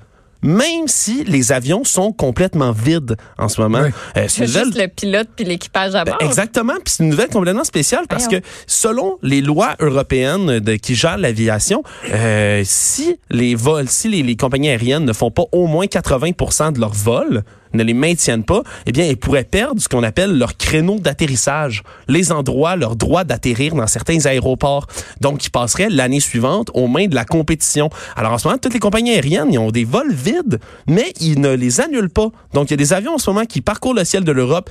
même 0.46 0.88
si 0.88 1.24
les 1.24 1.52
avions 1.52 1.84
sont 1.84 2.12
complètement 2.12 2.72
vides 2.72 3.18
en 3.38 3.50
ce 3.50 3.60
moment. 3.60 3.82
Oui. 3.82 3.90
Euh, 4.16 4.26
c'est 4.28 4.46
juste 4.46 4.78
le 4.78 4.88
pilote 4.88 5.28
puis 5.36 5.44
l'équipage 5.44 5.96
à 5.96 6.06
bord. 6.06 6.18
Ben, 6.20 6.28
exactement. 6.28 6.74
Puis 6.74 6.94
c'est 6.96 7.04
une 7.04 7.10
nouvelle 7.10 7.30
complètement 7.30 7.64
spéciale 7.64 8.06
parce 8.08 8.28
que 8.28 8.38
selon 8.68 9.18
les 9.24 9.42
lois 9.42 9.76
européennes 9.80 10.60
de, 10.60 10.76
qui 10.76 10.94
gèrent 10.94 11.18
l'aviation, 11.18 11.84
euh, 12.12 12.62
si 12.64 13.18
les 13.32 13.56
vols, 13.56 13.90
si 13.90 14.08
les, 14.08 14.22
les 14.22 14.36
compagnies 14.36 14.70
aériennes 14.70 15.06
ne 15.06 15.14
font 15.14 15.32
pas 15.32 15.46
au 15.52 15.66
moins 15.66 15.86
80% 15.86 16.74
de 16.74 16.80
leurs 16.80 16.94
vols, 16.94 17.44
ne 17.76 17.84
les 17.84 17.94
maintiennent 17.94 18.44
pas, 18.44 18.64
eh 18.86 18.92
bien, 18.92 19.06
ils 19.06 19.18
pourraient 19.18 19.44
perdre 19.44 19.82
ce 19.82 19.88
qu'on 19.88 20.04
appelle 20.04 20.38
leur 20.38 20.58
créneau 20.58 21.00
d'atterrissage, 21.00 21.84
les 22.08 22.32
endroits, 22.32 22.76
leur 22.76 22.96
droit 22.96 23.24
d'atterrir 23.24 23.76
dans 23.76 23.88
certains 23.88 24.26
aéroports. 24.26 24.88
Donc, 25.22 25.46
ils 25.46 25.50
passeraient 25.50 25.90
l'année 25.90 26.20
suivante 26.20 26.70
aux 26.74 26.88
mains 26.88 27.08
de 27.08 27.16
la 27.16 27.26
compétition. 27.26 27.90
Alors, 28.16 28.34
en 28.34 28.38
ce 28.38 28.48
moment, 28.48 28.58
toutes 28.58 28.74
les 28.74 28.80
compagnies 28.80 29.12
aériennes, 29.12 29.52
ils 29.52 29.60
ont 29.60 29.72
des 29.72 29.86
vols 29.86 30.14
vides, 30.14 30.60
mais 30.88 31.14
ils 31.20 31.40
ne 31.40 31.54
les 31.54 31.82
annulent 31.82 32.10
pas. 32.10 32.30
Donc, 32.54 32.70
il 32.70 32.72
y 32.72 32.76
a 32.76 32.78
des 32.78 32.94
avions 32.94 33.16
en 33.16 33.18
ce 33.18 33.30
moment 33.30 33.46
qui 33.46 33.62
parcourent 33.62 33.94
le 33.94 34.04
ciel 34.04 34.24
de 34.24 34.32
l'Europe 34.32 34.70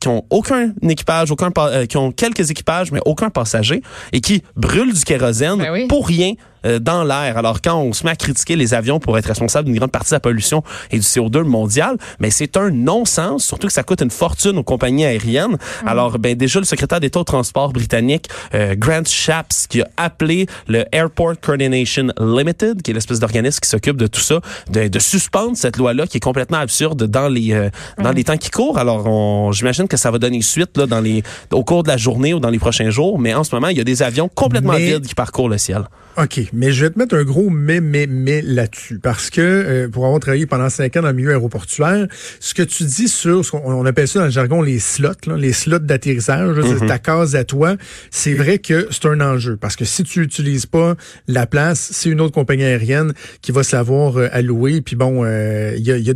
qui 0.00 0.08
ont 0.08 0.24
aucun 0.30 0.72
équipage, 0.82 1.30
aucun 1.30 1.50
euh, 1.58 1.86
qui 1.86 1.96
ont 1.96 2.12
quelques 2.12 2.50
équipages 2.50 2.92
mais 2.92 3.00
aucun 3.04 3.30
passager 3.30 3.82
et 4.12 4.20
qui 4.20 4.42
brûlent 4.56 4.92
du 4.92 5.02
kérosène 5.02 5.58
ben 5.58 5.72
oui. 5.72 5.86
pour 5.88 6.06
rien 6.06 6.34
euh, 6.66 6.78
dans 6.78 7.04
l'air. 7.04 7.36
Alors 7.36 7.60
quand 7.62 7.76
on 7.78 7.92
se 7.92 8.04
met 8.04 8.10
à 8.10 8.16
critiquer 8.16 8.56
les 8.56 8.74
avions 8.74 9.00
pour 9.00 9.16
être 9.18 9.26
responsable 9.26 9.66
d'une 9.66 9.78
grande 9.78 9.90
partie 9.90 10.10
de 10.10 10.16
la 10.16 10.20
pollution 10.20 10.62
et 10.90 10.98
du 10.98 11.04
CO2 11.04 11.42
mondial, 11.42 11.96
mais 12.20 12.30
c'est 12.30 12.56
un 12.56 12.70
non-sens, 12.70 13.44
surtout 13.44 13.66
que 13.66 13.72
ça 13.72 13.82
coûte 13.82 14.02
une 14.02 14.10
fortune 14.10 14.58
aux 14.58 14.62
compagnies 14.62 15.04
aériennes. 15.04 15.52
Mmh. 15.82 15.88
Alors 15.88 16.18
ben 16.18 16.36
déjà 16.36 16.58
le 16.58 16.64
secrétaire 16.64 17.00
d'État 17.00 17.20
au 17.20 17.24
transport 17.24 17.72
britannique 17.72 18.28
euh, 18.54 18.74
Grant 18.76 19.04
Shapps 19.06 19.66
qui 19.68 19.82
a 19.82 19.88
appelé 19.96 20.46
le 20.68 20.84
Airport 20.92 21.34
Coordination 21.40 22.08
Limited, 22.20 22.82
qui 22.82 22.90
est 22.90 22.94
l'espèce 22.94 23.20
d'organisme 23.20 23.60
qui 23.60 23.68
s'occupe 23.68 23.96
de 23.96 24.06
tout 24.06 24.20
ça, 24.20 24.40
de, 24.70 24.88
de, 24.88 24.98
suspendre 24.98 25.56
cette 25.56 25.76
loi-là 25.76 26.06
qui 26.06 26.18
est 26.18 26.20
complètement 26.20 26.58
absurde 26.58 27.04
dans 27.04 27.28
les 27.28 27.52
euh, 27.52 27.70
mmh. 27.98 28.02
dans 28.02 28.12
les 28.12 28.24
temps 28.24 28.36
qui 28.36 28.50
courent. 28.50 28.78
Alors 28.78 29.52
j'imagine 29.52 29.88
que 29.88 29.96
ça 29.96 30.10
va 30.10 30.18
donner 30.18 30.42
suite 30.42 30.76
là 30.76 30.86
dans 30.86 31.00
les 31.00 31.22
au 31.50 31.64
cours 31.64 31.82
de 31.82 31.88
la 31.88 31.96
journée 31.96 32.34
ou 32.34 32.40
dans 32.40 32.50
les 32.50 32.58
prochains 32.58 32.90
jours, 32.90 33.18
mais 33.18 33.34
en 33.34 33.44
ce 33.44 33.54
moment 33.54 33.68
il 33.68 33.78
y 33.78 33.80
a 33.80 33.84
des 33.84 34.02
avions 34.02 34.28
complètement 34.28 34.74
mais... 34.74 34.92
vides 34.92 35.06
qui 35.06 35.14
parcourent 35.14 35.48
le 35.48 35.58
ciel. 35.58 35.84
OK, 36.18 36.40
mais 36.52 36.72
je 36.72 36.84
vais 36.84 36.90
te 36.90 36.98
mettre 36.98 37.14
un 37.16 37.24
gros 37.24 37.48
mais, 37.48 37.80
mais, 37.80 38.06
mais 38.06 38.42
là-dessus. 38.42 38.98
Parce 38.98 39.30
que 39.30 39.40
euh, 39.40 39.88
pour 39.88 40.04
avoir 40.04 40.20
travaillé 40.20 40.44
pendant 40.44 40.68
cinq 40.68 40.96
ans 40.98 41.02
dans 41.02 41.08
le 41.08 41.14
milieu 41.14 41.30
aéroportuaire, 41.30 42.06
ce 42.38 42.52
que 42.52 42.62
tu 42.62 42.84
dis 42.84 43.08
sur, 43.08 43.42
ce 43.42 43.50
qu'on 43.50 43.62
on 43.64 43.86
appelle 43.86 44.06
ça 44.06 44.18
dans 44.18 44.26
le 44.26 44.30
jargon 44.30 44.60
les 44.60 44.78
slots, 44.78 45.08
là, 45.26 45.36
les 45.38 45.54
slots 45.54 45.78
d'atterrissage, 45.78 46.56
mm 46.56 46.60
-hmm. 46.60 46.86
ta 46.86 46.98
case 46.98 47.34
à 47.34 47.44
toi, 47.44 47.76
c'est 48.10 48.34
vrai 48.34 48.58
que 48.58 48.88
c'est 48.90 49.06
un 49.06 49.20
enjeu. 49.22 49.56
Parce 49.56 49.74
que 49.74 49.86
si 49.86 50.04
tu 50.04 50.20
n'utilises 50.20 50.66
pas 50.66 50.96
la 51.28 51.46
place, 51.46 51.90
c'est 51.92 52.10
une 52.10 52.20
autre 52.20 52.34
compagnie 52.34 52.64
aérienne 52.64 53.14
qui 53.40 53.52
va 53.52 53.62
savoir 53.62 54.18
euh, 54.18 54.28
allouer. 54.32 54.82
Puis 54.82 54.96
bon, 54.96 55.24
il 55.24 55.28
euh, 55.28 55.76
y 55.78 55.92
a, 55.92 55.96
y 55.96 56.10
a 56.10 56.14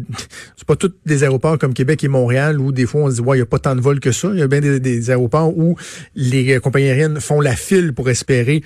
c'est 0.56 0.66
pas 0.66 0.76
tous 0.76 0.92
des 1.06 1.22
aéroports 1.22 1.58
comme 1.58 1.72
Québec 1.72 2.04
et 2.04 2.08
Montréal 2.08 2.60
où 2.60 2.70
des 2.70 2.84
fois 2.84 3.02
on 3.04 3.10
se 3.10 3.16
dit, 3.16 3.22
ouais, 3.22 3.36
il 3.36 3.40
n'y 3.40 3.42
a 3.42 3.46
pas 3.46 3.58
tant 3.58 3.74
de 3.74 3.80
vols 3.80 4.00
que 4.00 4.12
ça. 4.12 4.28
Il 4.34 4.38
y 4.40 4.42
a 4.42 4.46
bien 4.46 4.60
des, 4.60 4.78
des 4.78 5.10
aéroports 5.10 5.56
où 5.56 5.76
les 6.14 6.60
compagnies 6.60 6.88
aériennes 6.88 7.18
font 7.20 7.40
la 7.40 7.56
file 7.56 7.94
pour 7.94 8.10
espérer 8.10 8.62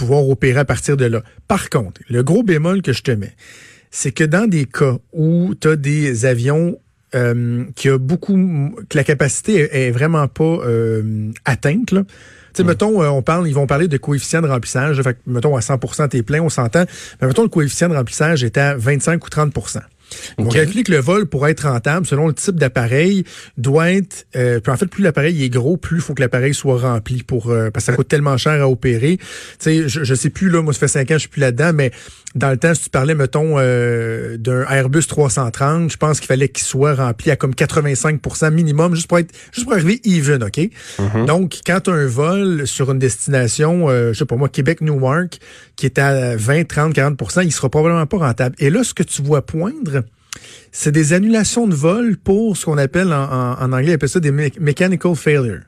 pouvoir 0.00 0.26
opérer 0.28 0.60
à 0.60 0.64
partir 0.64 0.96
de 0.96 1.04
là. 1.04 1.22
Par 1.46 1.68
contre, 1.68 2.00
le 2.08 2.22
gros 2.22 2.42
bémol 2.42 2.80
que 2.80 2.94
je 2.94 3.02
te 3.02 3.10
mets, 3.10 3.34
c'est 3.90 4.12
que 4.12 4.24
dans 4.24 4.48
des 4.48 4.64
cas 4.64 4.96
où 5.12 5.54
tu 5.60 5.68
as 5.68 5.76
des 5.76 6.24
avions 6.24 6.78
euh, 7.14 7.64
qui 7.74 7.88
a 7.90 7.98
beaucoup 7.98 8.34
que 8.88 8.96
la 8.96 9.04
capacité 9.04 9.68
est, 9.72 9.90
vraiment 9.90 10.26
pas 10.26 10.44
euh, 10.44 11.30
atteinte 11.44 11.92
là. 11.92 12.04
Tu 12.04 12.16
sais, 12.54 12.64
mmh. 12.64 12.66
mettons, 12.66 13.02
euh, 13.02 13.08
on 13.08 13.22
parle, 13.22 13.46
ils 13.46 13.54
vont 13.54 13.66
parler 13.66 13.88
de 13.88 13.96
coefficient 13.96 14.40
de 14.40 14.48
remplissage. 14.48 15.00
Fait 15.02 15.14
que, 15.14 15.18
mettons, 15.26 15.54
à 15.54 15.60
100% 15.60 16.08
t'es 16.08 16.22
plein, 16.22 16.40
on 16.40 16.48
s'entend. 16.48 16.84
Mais 17.20 17.28
mettons, 17.28 17.42
le 17.42 17.48
coefficient 17.48 17.88
de 17.88 17.94
remplissage 17.94 18.42
est 18.42 18.56
à 18.56 18.74
25 18.74 19.24
ou 19.24 19.28
30 19.28 19.52
on 20.38 20.46
okay. 20.46 20.60
calcule 20.60 20.82
que 20.84 20.92
le 20.92 20.98
vol, 20.98 21.26
pour 21.26 21.46
être 21.46 21.68
rentable, 21.68 22.06
selon 22.06 22.26
le 22.26 22.34
type 22.34 22.56
d'appareil, 22.56 23.24
doit 23.56 23.90
être... 23.90 24.26
Euh, 24.36 24.60
puis 24.60 24.72
en 24.72 24.76
fait, 24.76 24.86
plus 24.86 25.02
l'appareil 25.02 25.44
est 25.44 25.48
gros, 25.48 25.76
plus 25.76 25.96
il 25.96 26.02
faut 26.02 26.14
que 26.14 26.22
l'appareil 26.22 26.54
soit 26.54 26.78
rempli 26.78 27.22
pour 27.22 27.50
euh, 27.50 27.70
parce 27.70 27.86
que 27.86 27.92
ça 27.92 27.96
coûte 27.96 28.08
tellement 28.08 28.36
cher 28.36 28.62
à 28.62 28.68
opérer. 28.68 29.18
Tu 29.18 29.26
sais, 29.58 29.88
je, 29.88 30.04
je 30.04 30.14
sais 30.14 30.30
plus, 30.30 30.48
là, 30.48 30.62
moi, 30.62 30.72
ça 30.72 30.80
fait 30.80 30.88
cinq 30.88 31.10
ans, 31.10 31.14
je 31.14 31.20
suis 31.20 31.28
plus 31.28 31.40
là-dedans, 31.40 31.72
mais 31.74 31.90
dans 32.36 32.50
le 32.50 32.56
temps, 32.56 32.74
si 32.74 32.84
tu 32.84 32.90
parlais, 32.90 33.14
mettons, 33.14 33.54
euh, 33.58 34.36
d'un 34.36 34.62
Airbus 34.62 35.02
330, 35.08 35.90
je 35.90 35.96
pense 35.96 36.20
qu'il 36.20 36.28
fallait 36.28 36.48
qu'il 36.48 36.64
soit 36.64 36.94
rempli 36.94 37.30
à 37.30 37.36
comme 37.36 37.52
85% 37.54 38.52
minimum, 38.52 38.94
juste 38.94 39.08
pour 39.08 39.18
être 39.18 39.34
juste 39.52 39.66
pour 39.66 39.74
arriver 39.74 40.00
even, 40.04 40.42
OK? 40.44 40.58
Mm 40.58 40.70
-hmm. 41.02 41.24
Donc, 41.26 41.58
quand 41.66 41.80
tu 41.80 41.90
as 41.90 41.94
un 41.94 42.06
vol 42.06 42.66
sur 42.66 42.92
une 42.92 43.00
destination, 43.00 43.88
euh, 43.88 44.12
je 44.12 44.18
sais 44.18 44.26
pas 44.26 44.36
moi, 44.36 44.48
Québec-Newark, 44.48 45.38
qui 45.74 45.86
est 45.86 45.98
à 45.98 46.36
20, 46.36 46.68
30, 46.68 46.94
40% 46.94 47.42
il 47.42 47.52
sera 47.52 47.68
probablement 47.68 48.06
pas 48.06 48.18
rentable. 48.18 48.54
Et 48.58 48.70
là, 48.70 48.84
ce 48.84 48.94
que 48.94 49.02
tu 49.02 49.22
vois 49.22 49.44
poindre, 49.44 50.04
c'est 50.70 50.92
des 50.92 51.12
annulations 51.12 51.66
de 51.66 51.74
vol 51.74 52.16
pour 52.16 52.56
ce 52.56 52.64
qu'on 52.66 52.78
appelle 52.78 53.12
en, 53.12 53.24
en, 53.24 53.52
en 53.60 53.72
anglais, 53.72 53.92
on 53.92 53.94
appelle 53.94 54.08
ça 54.08 54.20
des 54.20 54.30
me 54.30 54.48
mechanical 54.60 55.16
failure. 55.16 55.62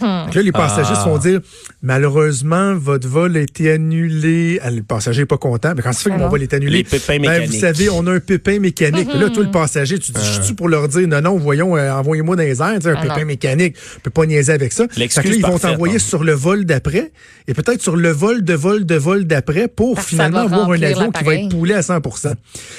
Hmm. 0.00 0.30
Là, 0.34 0.42
les 0.42 0.52
passagers 0.52 0.92
ah. 0.92 0.96
se 0.96 1.04
font 1.04 1.18
dire 1.18 1.40
malheureusement, 1.82 2.74
votre 2.74 3.08
vol 3.08 3.36
a 3.36 3.40
été 3.40 3.70
annulé. 3.70 4.58
Ah, 4.62 4.70
le 4.70 4.82
passager 4.82 5.22
n'est 5.22 5.26
pas 5.26 5.38
content. 5.38 5.72
Mais 5.76 5.82
quand 5.82 5.92
ça 5.92 6.02
fait 6.02 6.10
que 6.10 6.16
mon 6.16 6.28
vol 6.28 6.42
est 6.42 6.52
annulé? 6.52 6.78
Les 6.78 6.84
pépins 6.84 7.18
mécaniques. 7.18 7.48
Ben, 7.48 7.50
vous 7.50 7.60
savez, 7.60 7.88
on 7.90 8.06
a 8.06 8.12
un 8.12 8.20
pépin 8.20 8.58
mécanique. 8.58 9.08
là, 9.14 9.30
toi, 9.30 9.44
le 9.44 9.50
passager, 9.50 9.98
tu 9.98 10.12
dis, 10.12 10.20
je 10.22 10.42
suis 10.42 10.54
pour 10.54 10.68
leur 10.68 10.88
dire 10.88 11.06
non, 11.08 11.20
non, 11.20 11.36
voyons, 11.36 11.76
euh, 11.76 11.92
envoyez-moi 11.92 12.36
dans 12.36 12.42
les 12.42 12.60
airs, 12.60 12.66
un 12.66 12.78
ah 12.84 13.02
pépin 13.02 13.20
non. 13.20 13.26
mécanique. 13.26 13.76
On 13.96 14.00
peut 14.00 14.10
pas 14.10 14.26
niaiser 14.26 14.52
avec 14.52 14.72
ça. 14.72 14.86
Fait 14.88 15.08
que 15.08 15.28
là, 15.28 15.34
ils 15.34 15.42
vont 15.42 15.58
t'envoyer 15.58 15.98
sur 15.98 16.24
le 16.24 16.32
vol 16.32 16.64
d'après 16.64 17.12
et 17.48 17.54
peut-être 17.54 17.80
sur 17.80 17.96
le 17.96 18.10
vol 18.10 18.42
de 18.42 18.54
vol 18.54 18.84
de 18.84 18.94
vol 18.96 19.24
d'après 19.24 19.68
pour 19.68 19.94
Parce 19.94 20.08
finalement 20.08 20.40
avoir 20.40 20.70
un 20.70 20.82
avion 20.82 21.10
qui 21.10 21.24
va 21.24 21.34
être 21.34 21.50
poulé 21.50 21.74
à 21.74 21.82
100 21.82 22.00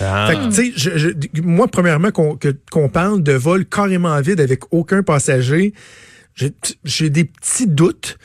ah. 0.01 0.27
Fait 0.27 0.35
que, 0.35 0.45
tu 0.49 0.51
sais, 0.51 0.73
je, 0.75 0.97
je, 0.97 1.41
moi, 1.41 1.67
premièrement, 1.67 2.11
qu'on 2.11 2.35
qu 2.35 2.53
parle 2.91 3.23
de 3.23 3.33
vol 3.33 3.65
carrément 3.65 4.19
vide 4.21 4.41
avec 4.41 4.61
aucun 4.71 5.03
passager, 5.03 5.73
j'ai 6.83 7.09
des 7.09 7.25
petits 7.25 7.67
doutes. 7.67 8.17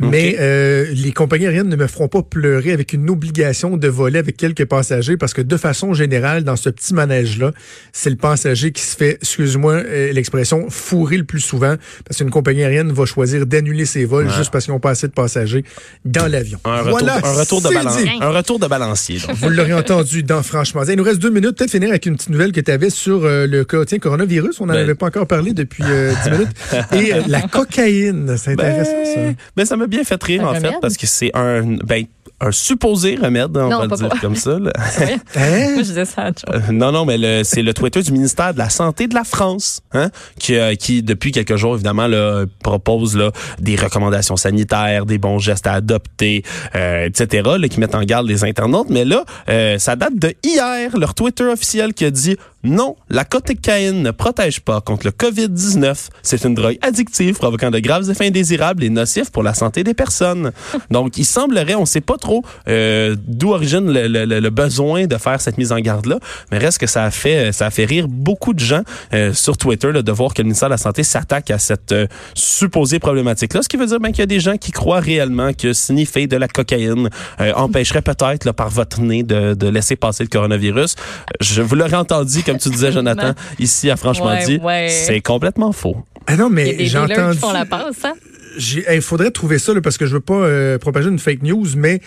Okay. 0.00 0.10
Mais 0.10 0.36
euh, 0.40 0.86
les 0.92 1.12
compagnies 1.12 1.46
aériennes 1.46 1.68
ne 1.68 1.76
me 1.76 1.86
feront 1.86 2.08
pas 2.08 2.22
pleurer 2.22 2.72
avec 2.72 2.92
une 2.92 3.08
obligation 3.10 3.76
de 3.76 3.88
voler 3.88 4.18
avec 4.18 4.36
quelques 4.36 4.64
passagers 4.64 5.16
parce 5.16 5.34
que 5.34 5.42
de 5.42 5.56
façon 5.56 5.94
générale, 5.94 6.44
dans 6.44 6.56
ce 6.56 6.68
petit 6.68 6.94
manège-là, 6.94 7.52
c'est 7.92 8.10
le 8.10 8.16
passager 8.16 8.72
qui 8.72 8.82
se 8.82 8.96
fait, 8.96 9.18
excuse-moi 9.20 9.74
euh, 9.74 10.12
l'expression, 10.12 10.68
fourrer 10.68 11.16
le 11.16 11.24
plus 11.24 11.40
souvent 11.40 11.76
parce 12.06 12.18
qu'une 12.18 12.30
compagnie 12.30 12.64
aérienne 12.64 12.92
va 12.92 13.04
choisir 13.04 13.46
d'annuler 13.46 13.86
ses 13.86 14.04
vols 14.04 14.30
juste 14.30 14.50
parce 14.50 14.64
qu'ils 14.64 14.74
n'ont 14.74 14.80
pas 14.80 14.90
assez 14.90 15.06
de 15.06 15.12
passagers 15.12 15.64
dans 16.04 16.26
l'avion. 16.26 16.58
Un, 16.64 16.82
voilà, 16.82 17.16
un 17.16 17.32
retour 17.32 17.62
de 17.62 17.68
balance, 17.68 17.98
un 18.20 18.30
retour 18.30 18.58
de 18.58 18.66
balancier. 18.66 19.18
Donc. 19.20 19.36
Vous 19.36 19.48
l'aurez 19.48 19.74
entendu 19.74 20.22
dans 20.22 20.42
Franchement. 20.42 20.82
Il 20.88 20.96
nous 20.96 21.04
reste 21.04 21.20
deux 21.20 21.30
minutes. 21.30 21.56
Peut-être 21.56 21.70
finir 21.70 21.88
avec 21.88 22.06
une 22.06 22.16
petite 22.16 22.30
nouvelle 22.30 22.52
que 22.52 22.60
tu 22.60 22.70
avais 22.70 22.90
sur 22.90 23.24
euh, 23.24 23.46
le 23.46 23.66
tiens, 23.86 23.98
coronavirus. 23.98 24.60
On 24.60 24.66
n'en 24.66 24.74
ben. 24.74 24.80
avait 24.80 24.94
pas 24.94 25.06
encore 25.06 25.26
parlé 25.26 25.52
depuis 25.52 25.82
euh, 25.86 26.12
dix 26.22 26.30
minutes. 26.30 26.48
Et 26.92 27.12
la 27.28 27.42
cocaïne, 27.42 28.36
c'est 28.36 28.52
intéressant 28.52 28.92
ben, 28.92 29.04
ça. 29.04 29.42
Ben, 29.56 29.64
ça 29.64 29.76
m'a 29.84 29.88
bien 29.88 30.04
fait 30.04 30.22
rire, 30.22 30.42
un 30.42 30.46
en 30.46 30.48
remède? 30.54 30.72
fait, 30.72 30.80
parce 30.80 30.96
que 30.96 31.06
c'est 31.06 31.30
un, 31.34 31.62
ben, 31.62 32.04
un 32.40 32.52
supposé 32.52 33.16
remède, 33.16 33.56
on 33.56 33.68
non, 33.68 33.78
va 33.78 33.86
le 33.86 33.96
dire 33.96 34.08
pas. 34.08 34.18
comme 34.18 34.36
ça. 34.36 34.58
Là. 34.58 34.72
hein? 35.36 35.70
Moi, 35.72 35.78
je 35.78 35.82
disais 35.82 36.04
ça 36.04 36.30
euh, 36.50 36.60
Non, 36.72 36.92
non, 36.92 37.04
mais 37.04 37.44
c'est 37.44 37.62
le 37.62 37.72
Twitter 37.72 38.02
du 38.02 38.12
ministère 38.12 38.52
de 38.52 38.58
la 38.58 38.68
Santé 38.68 39.06
de 39.06 39.14
la 39.14 39.24
France 39.24 39.80
hein, 39.92 40.10
qui, 40.38 40.56
euh, 40.56 40.74
qui, 40.74 41.02
depuis 41.02 41.32
quelques 41.32 41.56
jours, 41.56 41.74
évidemment, 41.74 42.06
là, 42.06 42.44
propose 42.62 43.16
là, 43.16 43.30
des 43.60 43.76
recommandations 43.76 44.36
sanitaires, 44.36 45.06
des 45.06 45.18
bons 45.18 45.38
gestes 45.38 45.66
à 45.66 45.74
adopter, 45.74 46.42
euh, 46.74 47.06
etc., 47.06 47.50
là, 47.58 47.68
qui 47.68 47.80
mettent 47.80 47.94
en 47.94 48.02
garde 48.02 48.26
les 48.26 48.44
internautes. 48.44 48.90
Mais 48.90 49.04
là, 49.04 49.24
euh, 49.48 49.78
ça 49.78 49.96
date 49.96 50.16
de 50.16 50.34
hier, 50.42 50.96
leur 50.98 51.14
Twitter 51.14 51.44
officiel 51.44 51.94
qui 51.94 52.04
a 52.04 52.10
dit 52.10 52.36
Non, 52.64 52.96
la 53.10 53.24
cocaïne 53.24 54.02
ne 54.02 54.10
protège 54.10 54.60
pas 54.60 54.80
contre 54.80 55.06
le 55.06 55.12
COVID-19. 55.12 56.08
C'est 56.22 56.44
une 56.44 56.54
drogue 56.54 56.78
addictive 56.82 57.34
provoquant 57.34 57.70
de 57.70 57.78
graves 57.78 58.10
effets 58.10 58.26
indésirables 58.26 58.82
et 58.82 58.90
nocifs 58.90 59.30
pour 59.30 59.42
la 59.42 59.52
santé 59.54 59.84
des 59.84 59.94
personnes. 59.94 60.52
Donc, 60.90 61.18
il 61.18 61.24
semblerait, 61.24 61.74
on 61.74 61.82
ne 61.82 61.86
sait 61.86 62.00
pas 62.00 62.16
trop 62.16 62.42
euh, 62.68 63.16
d'où 63.26 63.52
origine 63.52 63.92
le, 63.92 64.08
le, 64.08 64.40
le, 64.40 64.50
besoin 64.50 65.06
de 65.06 65.16
faire 65.18 65.40
cette 65.40 65.58
mise 65.58 65.72
en 65.72 65.78
garde-là, 65.78 66.18
mais 66.50 66.58
reste 66.58 66.78
que 66.78 66.86
ça 66.86 67.04
a 67.04 67.10
fait, 67.10 67.52
ça 67.52 67.66
a 67.66 67.70
fait 67.70 67.84
rire 67.84 68.08
beaucoup 68.08 68.54
de 68.54 68.60
gens 68.60 68.82
euh, 69.12 69.32
sur 69.34 69.56
Twitter 69.56 69.92
là, 69.92 70.02
de 70.02 70.12
voir 70.12 70.32
que 70.32 70.40
le 70.40 70.44
ministère 70.44 70.68
de 70.68 70.74
la 70.74 70.78
Santé 70.78 71.02
s'attaque 71.02 71.50
à 71.50 71.58
cette 71.58 71.92
euh, 71.92 72.06
supposée 72.34 72.98
problématique-là, 72.98 73.62
ce 73.62 73.68
qui 73.68 73.76
veut 73.76 73.86
dire 73.86 74.00
ben, 74.00 74.10
qu'il 74.10 74.20
y 74.20 74.22
a 74.22 74.26
des 74.26 74.40
gens 74.40 74.56
qui 74.56 74.70
croient 74.72 75.00
réellement 75.00 75.52
que 75.52 75.72
sniffer 75.72 76.26
de 76.26 76.36
la 76.36 76.48
cocaïne 76.48 77.10
euh, 77.40 77.52
empêcherait 77.54 78.02
peut-être 78.02 78.52
par 78.52 78.70
votre 78.70 79.00
nez 79.00 79.22
de, 79.22 79.54
de, 79.54 79.68
laisser 79.68 79.96
passer 79.96 80.22
le 80.22 80.28
coronavirus. 80.28 80.94
Je 81.40 81.62
vous 81.62 81.74
l'aurais 81.74 81.96
entendu, 81.96 82.42
comme 82.42 82.53
tu 82.58 82.70
disais, 82.70 82.92
Jonathan, 82.92 83.32
ici 83.58 83.90
à 83.90 83.96
Franchement 83.96 84.34
dit, 84.44 84.60
c'est 84.88 85.20
complètement 85.20 85.72
faux. 85.72 85.96
Ah 86.26 86.36
non, 86.36 86.48
mais 86.48 86.86
j'ai 86.86 86.98
entendu... 86.98 87.34
Qui 87.34 87.38
font 87.38 87.52
la 87.52 87.66
passe, 87.66 88.04
hein? 88.04 88.14
il 88.56 89.02
faudrait 89.02 89.30
trouver 89.30 89.58
ça 89.58 89.74
là, 89.74 89.80
parce 89.80 89.98
que 89.98 90.06
je 90.06 90.14
veux 90.14 90.20
pas 90.20 90.34
euh, 90.34 90.78
propager 90.78 91.08
une 91.08 91.18
fake 91.18 91.42
news, 91.42 91.66
mais 91.76 92.00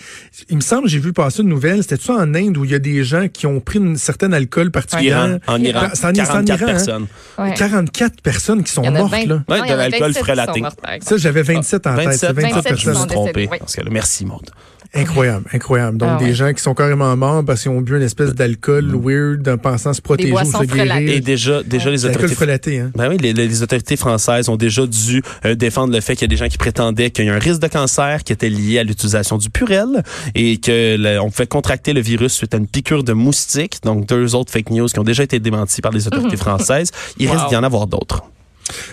il 0.48 0.56
me 0.56 0.60
semble 0.60 0.88
j'ai 0.88 0.98
vu 0.98 1.12
passer 1.12 1.42
une 1.42 1.48
nouvelle. 1.48 1.82
C'était 1.82 1.96
ça 2.02 2.14
en 2.14 2.34
Inde 2.34 2.56
où 2.56 2.64
il 2.64 2.70
y 2.70 2.74
a 2.74 2.78
des 2.78 3.04
gens 3.04 3.28
qui 3.28 3.46
ont 3.46 3.60
pris 3.60 3.78
une 3.78 3.96
certaine 3.96 4.34
alcool 4.34 4.70
particulière? 4.70 5.38
En 5.46 5.60
Iran, 5.60 5.86
en, 5.86 6.12
44 6.12 6.48
Iran, 6.48 6.66
personnes. 6.66 7.06
Hein? 7.38 7.50
44 7.52 8.22
personnes 8.22 8.62
qui 8.62 8.72
sont 8.72 8.90
mortes 8.90 9.10
20, 9.10 9.26
là. 9.26 9.42
Ouais, 9.48 9.60
de 9.68 9.74
l'alcool 9.74 10.14
frélaté. 10.14 10.62
Ça, 11.00 11.16
j'avais 11.16 11.42
27 11.42 11.86
en 11.86 11.94
27, 11.94 12.20
tête. 12.20 12.36
27, 12.36 12.52
27 12.54 12.62
personnes. 12.62 12.78
Je 12.78 12.90
me 12.90 12.94
suis 12.94 13.06
trompé. 13.06 13.48
Parce 13.58 13.76
que, 13.76 13.88
merci, 13.90 14.24
Maud. 14.24 14.50
Incroyable, 14.94 15.44
incroyable. 15.52 15.98
Donc, 15.98 16.08
ah 16.14 16.24
des 16.24 16.32
gens 16.32 16.52
qui 16.54 16.62
sont 16.62 16.74
carrément 16.74 17.14
morts 17.14 17.44
parce 17.44 17.62
qu'ils 17.62 17.70
ont 17.70 17.82
bu 17.82 17.96
une 17.96 18.02
espèce 18.02 18.34
d'alcool 18.34 18.86
mm. 18.86 19.00
weird 19.04 19.48
en 19.48 19.58
pensant 19.58 19.92
se 19.92 20.00
protéger 20.00 20.32
ou 20.32 20.44
se 20.44 20.64
guérir. 20.64 20.96
Et 20.96 21.20
déjà, 21.20 21.62
déjà 21.62 21.90
les 21.90 22.06
autorités... 22.06 22.34
Frelaté, 22.34 22.78
hein? 22.80 22.90
Ben 22.96 23.08
oui, 23.10 23.18
les, 23.18 23.34
les, 23.34 23.62
autorités 23.62 23.96
françaises 23.96 24.48
ont 24.48 24.56
déjà 24.56 24.86
dû 24.86 25.22
euh, 25.44 25.54
défendre 25.54 25.92
le 25.92 26.00
fait 26.00 26.14
qu'il 26.14 26.22
y 26.22 26.24
a 26.24 26.28
des 26.28 26.36
gens 26.36 26.48
qui 26.48 26.56
prétendaient 26.56 27.10
qu'il 27.10 27.26
y 27.26 27.28
a 27.28 27.34
un 27.34 27.38
risque 27.38 27.60
de 27.60 27.68
cancer 27.68 28.24
qui 28.24 28.32
était 28.32 28.48
lié 28.48 28.78
à 28.78 28.84
l'utilisation 28.84 29.36
du 29.36 29.50
purel 29.50 30.02
et 30.34 30.56
que 30.56 31.18
on 31.18 31.30
pouvait 31.30 31.46
contracter 31.46 31.92
le 31.92 32.00
virus 32.00 32.32
suite 32.32 32.54
à 32.54 32.58
une 32.58 32.66
piqûre 32.66 33.04
de 33.04 33.12
moustique. 33.12 33.78
Donc, 33.82 34.06
deux 34.06 34.34
autres 34.34 34.52
fake 34.52 34.70
news 34.70 34.86
qui 34.86 34.98
ont 34.98 35.04
déjà 35.04 35.22
été 35.22 35.38
démenties 35.38 35.82
par 35.82 35.92
les 35.92 36.06
autorités 36.06 36.36
françaises. 36.36 36.92
Il 37.18 37.30
risque 37.30 37.48
d'y 37.48 37.56
en 37.56 37.62
avoir 37.62 37.86
d'autres. 37.86 38.22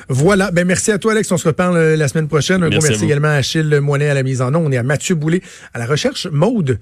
Voilà. 0.10 0.52
Ben, 0.52 0.66
merci 0.66 0.92
à 0.92 0.98
toi, 0.98 1.14
Alex. 1.14 1.32
On 1.32 1.38
se 1.38 1.48
reparle 1.48 1.78
euh, 1.78 1.96
la 1.96 2.08
semaine 2.08 2.28
prochaine. 2.28 2.64
Un 2.64 2.70
merci 2.70 2.80
gros 2.80 2.88
merci 2.90 3.06
également 3.06 3.28
à 3.30 3.34
Achille 3.34 3.80
Moinet 3.82 4.10
à 4.10 4.14
la 4.14 4.24
mise 4.24 4.42
en 4.42 4.52
nom. 4.52 4.64
On 4.66 4.72
est 4.72 4.78
à 4.78 4.84
Mathieu 4.84 5.16
Boulay 5.16 5.42
à 5.74 5.80
la 5.80 5.86
recherche. 5.86 6.28
Maude, 6.32 6.80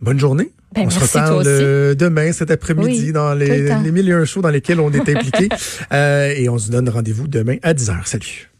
bonne 0.00 0.18
journée. 0.18 0.50
Ben, 0.74 0.82
on 0.86 0.90
se 0.90 1.00
reparle 1.00 1.44
euh, 1.46 1.94
demain, 1.94 2.32
cet 2.32 2.50
après-midi, 2.50 3.12
dans 3.12 3.32
les, 3.32 3.62
les 3.82 3.92
mille 3.92 4.08
et 4.08 4.12
un 4.12 4.24
shows 4.24 4.42
dans 4.42 4.50
lesquels 4.50 4.80
on 4.80 4.92
est 4.92 5.08
impliqué. 5.08 5.48
euh, 5.92 6.34
et 6.36 6.48
on 6.48 6.58
se 6.58 6.70
donne 6.70 6.88
rendez-vous 6.88 7.26
demain 7.26 7.56
à 7.62 7.72
10h. 7.72 7.94
Salut. 8.04 8.50